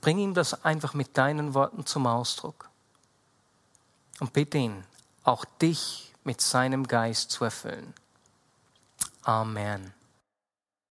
Bring 0.00 0.18
ihm 0.18 0.32
das 0.32 0.64
einfach 0.64 0.94
mit 0.94 1.18
deinen 1.18 1.52
Worten 1.54 1.84
zum 1.84 2.06
Ausdruck. 2.06 2.70
Und 4.20 4.32
bitte 4.32 4.58
ihn, 4.58 4.84
auch 5.24 5.44
dich 5.44 6.12
mit 6.22 6.40
seinem 6.40 6.86
Geist 6.86 7.32
zu 7.32 7.44
erfüllen. 7.44 7.92
Amen. 9.24 9.92